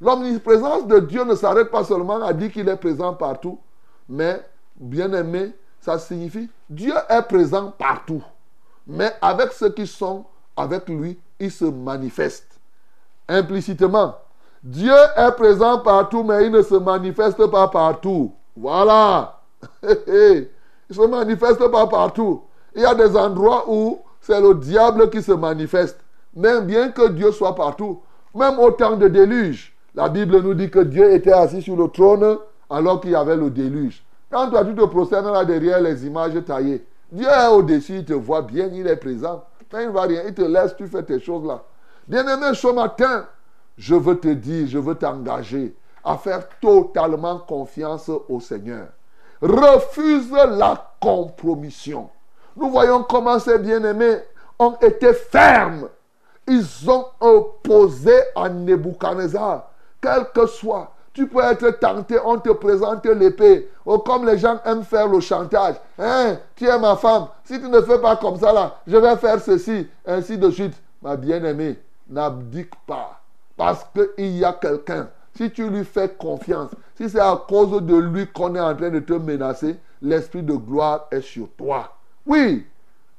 L'omniprésence 0.00 0.86
de 0.86 0.98
Dieu 1.00 1.24
ne 1.24 1.34
s'arrête 1.34 1.70
pas 1.70 1.84
seulement 1.84 2.22
à 2.22 2.32
dire 2.32 2.52
qu'il 2.52 2.68
est 2.68 2.76
présent 2.76 3.14
partout, 3.14 3.58
mais, 4.08 4.40
bien 4.76 5.12
aimé, 5.12 5.52
ça 5.80 5.98
signifie 5.98 6.48
Dieu 6.68 6.94
est 7.08 7.22
présent 7.22 7.72
partout. 7.76 8.22
Mais 8.86 9.12
avec 9.20 9.52
ceux 9.52 9.70
qui 9.70 9.86
sont 9.86 10.24
avec 10.56 10.88
lui, 10.88 11.18
il 11.38 11.50
se 11.50 11.64
manifeste. 11.64 12.46
Implicitement, 13.28 14.16
Dieu 14.62 14.94
est 15.16 15.32
présent 15.32 15.78
partout, 15.78 16.22
mais 16.22 16.46
il 16.46 16.52
ne 16.52 16.62
se 16.62 16.74
manifeste 16.74 17.46
pas 17.46 17.68
partout. 17.68 18.32
Voilà. 18.56 19.40
il 19.82 20.48
ne 20.90 20.94
se 20.94 21.06
manifeste 21.06 21.66
pas 21.70 21.86
partout. 21.86 22.42
Il 22.74 22.82
y 22.82 22.86
a 22.86 22.94
des 22.94 23.16
endroits 23.16 23.64
où 23.68 24.00
c'est 24.20 24.40
le 24.40 24.54
diable 24.54 25.10
qui 25.10 25.22
se 25.22 25.32
manifeste. 25.32 25.98
Même 26.36 26.66
bien 26.66 26.90
que 26.90 27.08
Dieu 27.08 27.32
soit 27.32 27.54
partout, 27.54 28.00
même 28.34 28.58
au 28.58 28.70
temps 28.70 28.96
de 28.96 29.08
déluge, 29.08 29.74
la 29.94 30.08
Bible 30.08 30.40
nous 30.40 30.54
dit 30.54 30.70
que 30.70 30.78
Dieu 30.78 31.12
était 31.12 31.32
assis 31.32 31.62
sur 31.62 31.76
le 31.76 31.88
trône 31.88 32.38
alors 32.68 33.00
qu'il 33.00 33.10
y 33.10 33.16
avait 33.16 33.36
le 33.36 33.50
déluge. 33.50 34.04
Quand 34.30 34.48
toi 34.48 34.64
tu 34.64 34.74
te 34.74 34.84
prosternes 34.84 35.32
là 35.32 35.44
derrière 35.44 35.80
les 35.80 36.06
images 36.06 36.44
taillées, 36.44 36.86
Dieu 37.10 37.26
est 37.26 37.48
au-dessus, 37.48 37.96
il 37.96 38.04
te 38.04 38.12
voit 38.12 38.42
bien, 38.42 38.68
il 38.72 38.86
est 38.86 38.96
présent. 38.96 39.44
il 39.72 39.86
ne 39.86 39.90
va 39.90 40.02
rien, 40.02 40.22
il 40.26 40.34
te 40.34 40.42
laisse, 40.42 40.76
tu 40.76 40.86
fais 40.86 41.02
tes 41.02 41.18
choses 41.18 41.44
là. 41.44 41.64
Bien-aimé, 42.06 42.54
ce 42.54 42.68
matin, 42.68 43.26
je 43.76 43.96
veux 43.96 44.18
te 44.18 44.28
dire, 44.28 44.68
je 44.68 44.78
veux 44.78 44.94
t'engager 44.94 45.74
à 46.04 46.16
faire 46.16 46.48
totalement 46.60 47.38
confiance 47.38 48.08
au 48.28 48.40
Seigneur. 48.40 48.88
Refuse 49.42 50.30
la 50.30 50.92
compromission. 51.00 52.10
Nous 52.56 52.70
voyons 52.70 53.02
comment 53.02 53.38
ces 53.38 53.58
bien-aimés 53.58 54.18
ont 54.58 54.76
été 54.82 55.12
fermes 55.12 55.88
ils 56.50 56.90
ont 56.90 57.06
opposé 57.20 58.12
à 58.34 58.48
Nebuchadnezzar. 58.48 59.70
Quel 60.00 60.26
que 60.34 60.46
soit, 60.46 60.92
tu 61.12 61.28
peux 61.28 61.42
être 61.42 61.70
tenté, 61.78 62.18
on 62.24 62.38
te 62.38 62.50
présente 62.50 63.06
l'épée. 63.06 63.70
Oh, 63.84 63.98
comme 63.98 64.26
les 64.26 64.38
gens 64.38 64.58
aiment 64.64 64.82
faire 64.82 65.06
le 65.06 65.20
chantage. 65.20 65.76
Hein, 65.98 66.38
tu 66.56 66.66
es 66.66 66.78
ma 66.78 66.96
femme. 66.96 67.28
Si 67.44 67.60
tu 67.60 67.68
ne 67.68 67.80
fais 67.80 67.98
pas 67.98 68.16
comme 68.16 68.36
ça, 68.36 68.80
je 68.86 68.96
vais 68.96 69.16
faire 69.16 69.40
ceci, 69.40 69.88
ainsi 70.06 70.36
de 70.38 70.50
suite. 70.50 70.74
Ma 71.02 71.16
bien-aimée, 71.16 71.78
n'abdique 72.08 72.74
pas. 72.86 73.20
Parce 73.56 73.86
qu'il 73.94 74.38
y 74.38 74.44
a 74.44 74.52
quelqu'un. 74.52 75.08
Si 75.36 75.50
tu 75.50 75.68
lui 75.68 75.84
fais 75.84 76.08
confiance, 76.08 76.70
si 76.96 77.08
c'est 77.08 77.20
à 77.20 77.40
cause 77.48 77.80
de 77.82 77.96
lui 77.96 78.26
qu'on 78.26 78.54
est 78.56 78.60
en 78.60 78.74
train 78.74 78.90
de 78.90 78.98
te 78.98 79.12
menacer, 79.12 79.76
l'esprit 80.02 80.42
de 80.42 80.54
gloire 80.54 81.06
est 81.12 81.20
sur 81.20 81.48
toi. 81.56 81.92
Oui, 82.26 82.66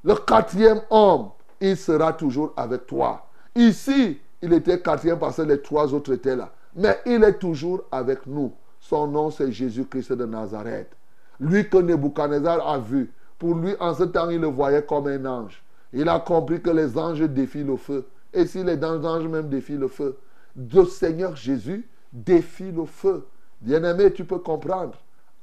le 0.04 0.14
quatrième 0.14 0.80
homme, 0.90 1.30
il 1.60 1.76
sera 1.76 2.12
toujours 2.12 2.52
avec 2.56 2.86
toi. 2.86 3.26
Ici, 3.54 4.18
il 4.40 4.52
était 4.52 4.80
quatrième 4.80 5.18
parce 5.18 5.36
que 5.36 5.42
les 5.42 5.60
trois 5.60 5.92
autres 5.94 6.12
étaient 6.12 6.36
là. 6.36 6.52
Mais 6.74 6.98
il 7.06 7.22
est 7.22 7.38
toujours 7.38 7.84
avec 7.90 8.26
nous. 8.26 8.52
Son 8.80 9.06
nom, 9.06 9.30
c'est 9.30 9.52
Jésus-Christ 9.52 10.12
de 10.12 10.24
Nazareth. 10.24 10.90
Lui 11.38 11.68
que 11.68 11.78
Nebuchadnezzar 11.78 12.66
a 12.66 12.78
vu. 12.78 13.12
Pour 13.38 13.54
lui, 13.54 13.74
en 13.78 13.94
ce 13.94 14.04
temps, 14.04 14.30
il 14.30 14.40
le 14.40 14.48
voyait 14.48 14.82
comme 14.82 15.06
un 15.06 15.24
ange. 15.24 15.62
Il 15.92 16.08
a 16.08 16.18
compris 16.20 16.60
que 16.60 16.70
les 16.70 16.96
anges 16.96 17.20
défient 17.20 17.64
le 17.64 17.76
feu. 17.76 18.06
Et 18.32 18.46
si 18.46 18.64
les 18.64 18.82
anges 18.82 19.28
même 19.28 19.48
défient 19.48 19.76
le 19.76 19.88
feu, 19.88 20.16
le 20.56 20.84
Seigneur 20.84 21.36
Jésus 21.36 21.86
défie 22.12 22.72
le 22.72 22.84
feu. 22.84 23.26
Bien-aimé, 23.60 24.12
tu 24.12 24.24
peux 24.24 24.38
comprendre. 24.38 24.94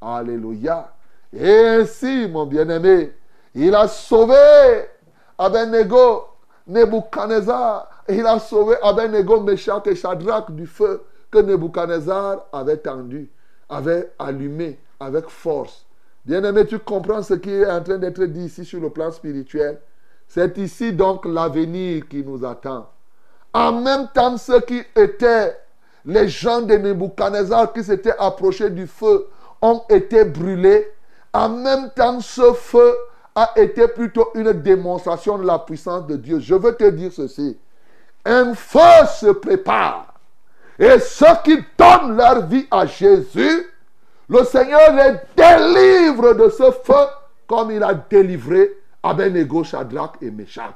Alléluia. 0.02 0.94
Et 1.32 1.68
ainsi, 1.68 2.28
mon 2.28 2.46
bien-aimé, 2.46 3.14
il 3.56 3.74
a 3.76 3.88
sauvé 3.88 4.86
Abednego, 5.38 6.26
Nebuchadnezzar. 6.68 7.90
Il 8.08 8.26
a 8.26 8.40
sauvé 8.40 8.76
Abednego, 8.82 9.42
Meshach 9.42 9.88
et 9.88 9.96
Shadrach 9.96 10.52
du 10.52 10.68
feu 10.68 11.04
que 11.32 11.40
Nebuchadnezzar 11.40 12.46
avait 12.52 12.78
tendu, 12.78 13.30
avait 13.70 14.12
allumé 14.20 14.80
avec 15.00 15.30
force. 15.30 15.86
Bien-aimé, 16.26 16.66
tu 16.66 16.80
comprends 16.80 17.24
ce 17.24 17.36
qui 17.36 17.52
est 17.52 17.66
en 17.66 17.82
train 17.82 17.98
d'être 17.98 18.24
dit 18.26 18.46
ici 18.46 18.66
sur 18.66 18.82
le 18.82 18.90
plan 18.90 19.12
spirituel. 19.12 19.80
C'est 20.28 20.58
ici 20.58 20.94
donc 20.94 21.26
l'avenir 21.26 22.08
qui 22.08 22.24
nous 22.24 22.46
attend. 22.46 22.88
En 23.54 23.72
même 23.72 24.10
temps, 24.14 24.38
ceux 24.38 24.60
qui 24.62 24.84
étaient 24.96 25.58
les 26.06 26.28
gens 26.28 26.62
de 26.62 26.76
Nebuchadnezzar 26.76 27.74
qui 27.74 27.84
s'étaient 27.84 28.16
approchés 28.18 28.70
du 28.70 28.86
feu 28.86 29.28
ont 29.62 29.82
été 29.90 30.24
brûlés. 30.24 30.92
En 31.34 31.50
même 31.50 31.90
temps, 31.96 32.20
ce 32.20 32.54
feu 32.54 32.96
a 33.40 33.52
été 33.56 33.88
plutôt 33.88 34.32
une 34.36 34.52
démonstration 34.52 35.38
de 35.38 35.46
la 35.46 35.60
puissance 35.60 36.06
de 36.08 36.18
Dieu. 36.18 36.40
Je 36.40 36.56
veux 36.56 36.76
te 36.76 36.90
dire 36.90 37.12
ceci. 37.14 37.58
Un 38.26 38.54
feu 38.54 39.06
se 39.20 39.28
prépare. 39.28 40.14
Et 40.78 41.00
ceux 41.00 41.26
qui 41.44 41.58
donnent 41.78 42.18
leur 42.18 42.46
vie 42.46 42.68
à 42.70 42.86
Jésus, 42.86 43.66
le 44.28 44.44
Seigneur 44.44 44.94
les 44.94 45.14
délivre 45.38 46.34
de 46.34 46.50
ce 46.50 46.72
feu 46.72 47.08
comme 47.48 47.72
il 47.72 47.82
a 47.82 47.94
délivré 47.94 48.78
Abednego, 49.02 49.64
Shadrach 49.64 50.14
et 50.22 50.30
Meshach. 50.32 50.76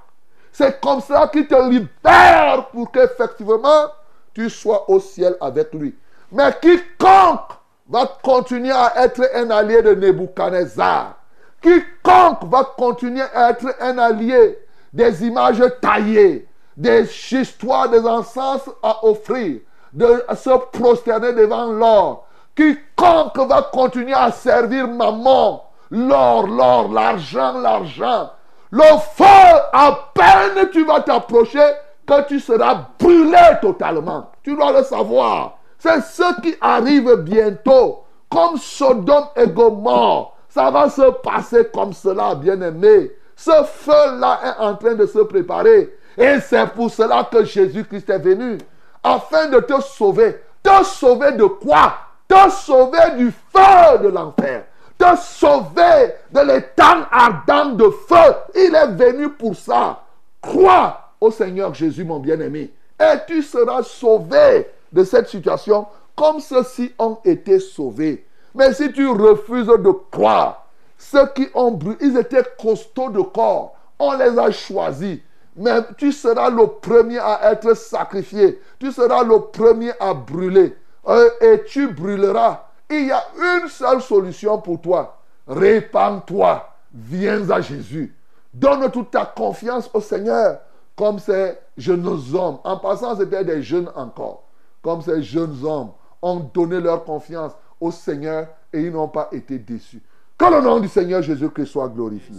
C'est 0.51 0.79
comme 0.79 1.01
ça 1.01 1.27
qu'il 1.27 1.47
te 1.47 1.69
libère 1.69 2.67
pour 2.71 2.91
qu'effectivement 2.91 3.87
tu 4.33 4.49
sois 4.49 4.89
au 4.89 4.99
ciel 5.01 5.35
avec 5.41 5.73
lui. 5.73 5.93
Mais 6.31 6.53
quiconque 6.61 7.51
va 7.89 8.17
continuer 8.23 8.71
à 8.71 9.03
être 9.03 9.21
un 9.35 9.49
allié 9.51 9.81
de 9.81 9.93
Nebuchadnezzar, 9.93 11.17
quiconque 11.63 12.43
va 12.43 12.63
continuer 12.77 13.23
à 13.33 13.51
être 13.51 13.75
un 13.79 13.97
allié 13.97 14.59
des 14.91 15.25
images 15.25 15.63
taillées, 15.81 16.47
des 16.77 17.09
histoires, 17.31 17.89
des 17.89 18.05
encens 18.05 18.69
à 18.83 19.05
offrir, 19.05 19.61
de 19.93 20.23
se 20.35 20.57
prosterner 20.77 21.33
devant 21.33 21.71
l'or, 21.71 22.27
quiconque 22.55 23.37
va 23.47 23.63
continuer 23.71 24.13
à 24.13 24.31
servir 24.31 24.87
maman, 24.87 25.63
l'or, 25.89 26.47
l'or, 26.47 26.91
l'argent, 26.91 27.59
l'argent, 27.59 28.29
le 28.69 28.97
feu, 29.15 29.59
à 29.71 30.09
peine 30.13 30.69
tu 30.71 30.83
vas 30.83 31.01
t'approcher, 31.01 31.65
que 32.05 32.27
tu 32.27 32.39
seras 32.39 32.87
brûlé 32.99 33.37
totalement. 33.61 34.31
Tu 34.43 34.55
dois 34.55 34.71
le 34.71 34.83
savoir. 34.83 35.57
C'est 35.79 36.01
ce 36.01 36.41
qui 36.41 36.55
arrive 36.59 37.15
bientôt. 37.17 38.03
Comme 38.29 38.57
Sodome 38.57 39.27
et 39.35 39.47
Gomorre. 39.47 40.32
Ça 40.53 40.69
va 40.69 40.87
se 40.87 41.09
passer 41.23 41.65
comme 41.73 41.93
cela, 41.93 42.35
bien-aimé. 42.35 43.11
Ce 43.35 43.63
feu-là 43.63 44.39
est 44.45 44.63
en 44.63 44.75
train 44.75 44.93
de 44.93 45.07
se 45.07 45.17
préparer. 45.17 45.97
Et 46.15 46.39
c'est 46.41 46.67
pour 46.67 46.91
cela 46.91 47.27
que 47.31 47.43
Jésus-Christ 47.43 48.07
est 48.11 48.19
venu. 48.19 48.59
Afin 49.01 49.47
de 49.47 49.59
te 49.61 49.81
sauver. 49.81 50.39
Te 50.61 50.83
sauver 50.83 51.31
de 51.31 51.45
quoi? 51.45 51.95
Te 52.27 52.51
sauver 52.51 53.15
du 53.17 53.31
feu 53.31 53.97
de 54.03 54.09
l'enfer. 54.09 54.65
Te 54.95 55.15
sauver 55.17 56.13
de 56.31 56.41
l'étang 56.41 57.01
ardent 57.11 57.71
de 57.71 57.89
feu. 58.07 58.35
Il 58.53 58.75
est 58.75 58.91
venu 58.91 59.29
pour 59.29 59.55
ça. 59.55 60.03
Crois 60.39 61.13
au 61.19 61.31
Seigneur 61.31 61.73
Jésus, 61.73 62.03
mon 62.03 62.19
bien-aimé. 62.19 62.71
Et 62.99 63.17
tu 63.25 63.41
seras 63.41 63.81
sauvé 63.81 64.69
de 64.91 65.03
cette 65.03 65.29
situation 65.29 65.87
comme 66.15 66.39
ceux-ci 66.39 66.93
ont 66.99 67.17
été 67.25 67.57
sauvés. 67.59 68.23
Mais 68.55 68.73
si 68.73 68.91
tu 68.91 69.07
refuses 69.07 69.67
de 69.67 69.91
croire, 70.11 70.67
ceux 70.97 71.27
qui 71.33 71.47
ont 71.53 71.71
brûlé, 71.71 71.97
ils 72.01 72.17
étaient 72.17 72.43
costauds 72.59 73.09
de 73.09 73.21
corps. 73.21 73.75
On 73.99 74.13
les 74.13 74.37
a 74.37 74.51
choisis. 74.51 75.19
Mais 75.55 75.81
tu 75.97 76.11
seras 76.11 76.49
le 76.49 76.67
premier 76.67 77.19
à 77.19 77.51
être 77.51 77.75
sacrifié. 77.75 78.59
Tu 78.79 78.91
seras 78.91 79.23
le 79.23 79.39
premier 79.39 79.91
à 79.99 80.13
brûler. 80.13 80.75
Euh, 81.07 81.29
et 81.41 81.63
tu 81.65 81.87
brûleras. 81.87 82.63
Il 82.89 83.07
y 83.07 83.11
a 83.11 83.23
une 83.37 83.67
seule 83.67 84.01
solution 84.01 84.59
pour 84.59 84.81
toi. 84.81 85.17
Répands-toi. 85.47 86.69
Viens 86.93 87.49
à 87.49 87.61
Jésus. 87.61 88.15
Donne 88.53 88.89
toute 88.91 89.11
ta 89.11 89.25
confiance 89.25 89.89
au 89.93 89.99
Seigneur 89.99 90.59
comme 90.95 91.19
ces 91.19 91.57
jeunes 91.77 92.07
hommes, 92.33 92.59
en 92.63 92.77
passant 92.77 93.15
c'était 93.15 93.43
des 93.43 93.63
jeunes 93.63 93.89
encore, 93.95 94.43
comme 94.81 95.01
ces 95.01 95.23
jeunes 95.23 95.57
hommes 95.63 95.91
ont 96.21 96.39
donné 96.53 96.79
leur 96.79 97.03
confiance 97.03 97.53
au 97.83 97.91
Seigneur 97.91 98.47
et 98.71 98.81
ils 98.81 98.91
n'ont 98.91 99.09
pas 99.09 99.27
été 99.31 99.59
déçus. 99.59 100.01
Que 100.37 100.45
le 100.45 100.61
nom 100.61 100.79
du 100.79 100.87
Seigneur 100.87 101.21
Jésus-Christ 101.21 101.67
soit 101.67 101.89
glorifié. 101.89 102.35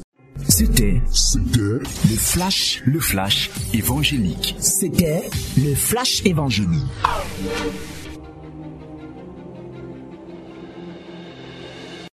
C'était 0.48 1.00
C'était 1.12 1.80
le 2.10 2.16
flash, 2.16 2.82
le 2.86 2.98
flash 2.98 3.50
évangélique. 3.72 4.56
C'était 4.58 5.28
le 5.56 5.74
flash 5.74 6.24
évangélique. 6.24 6.82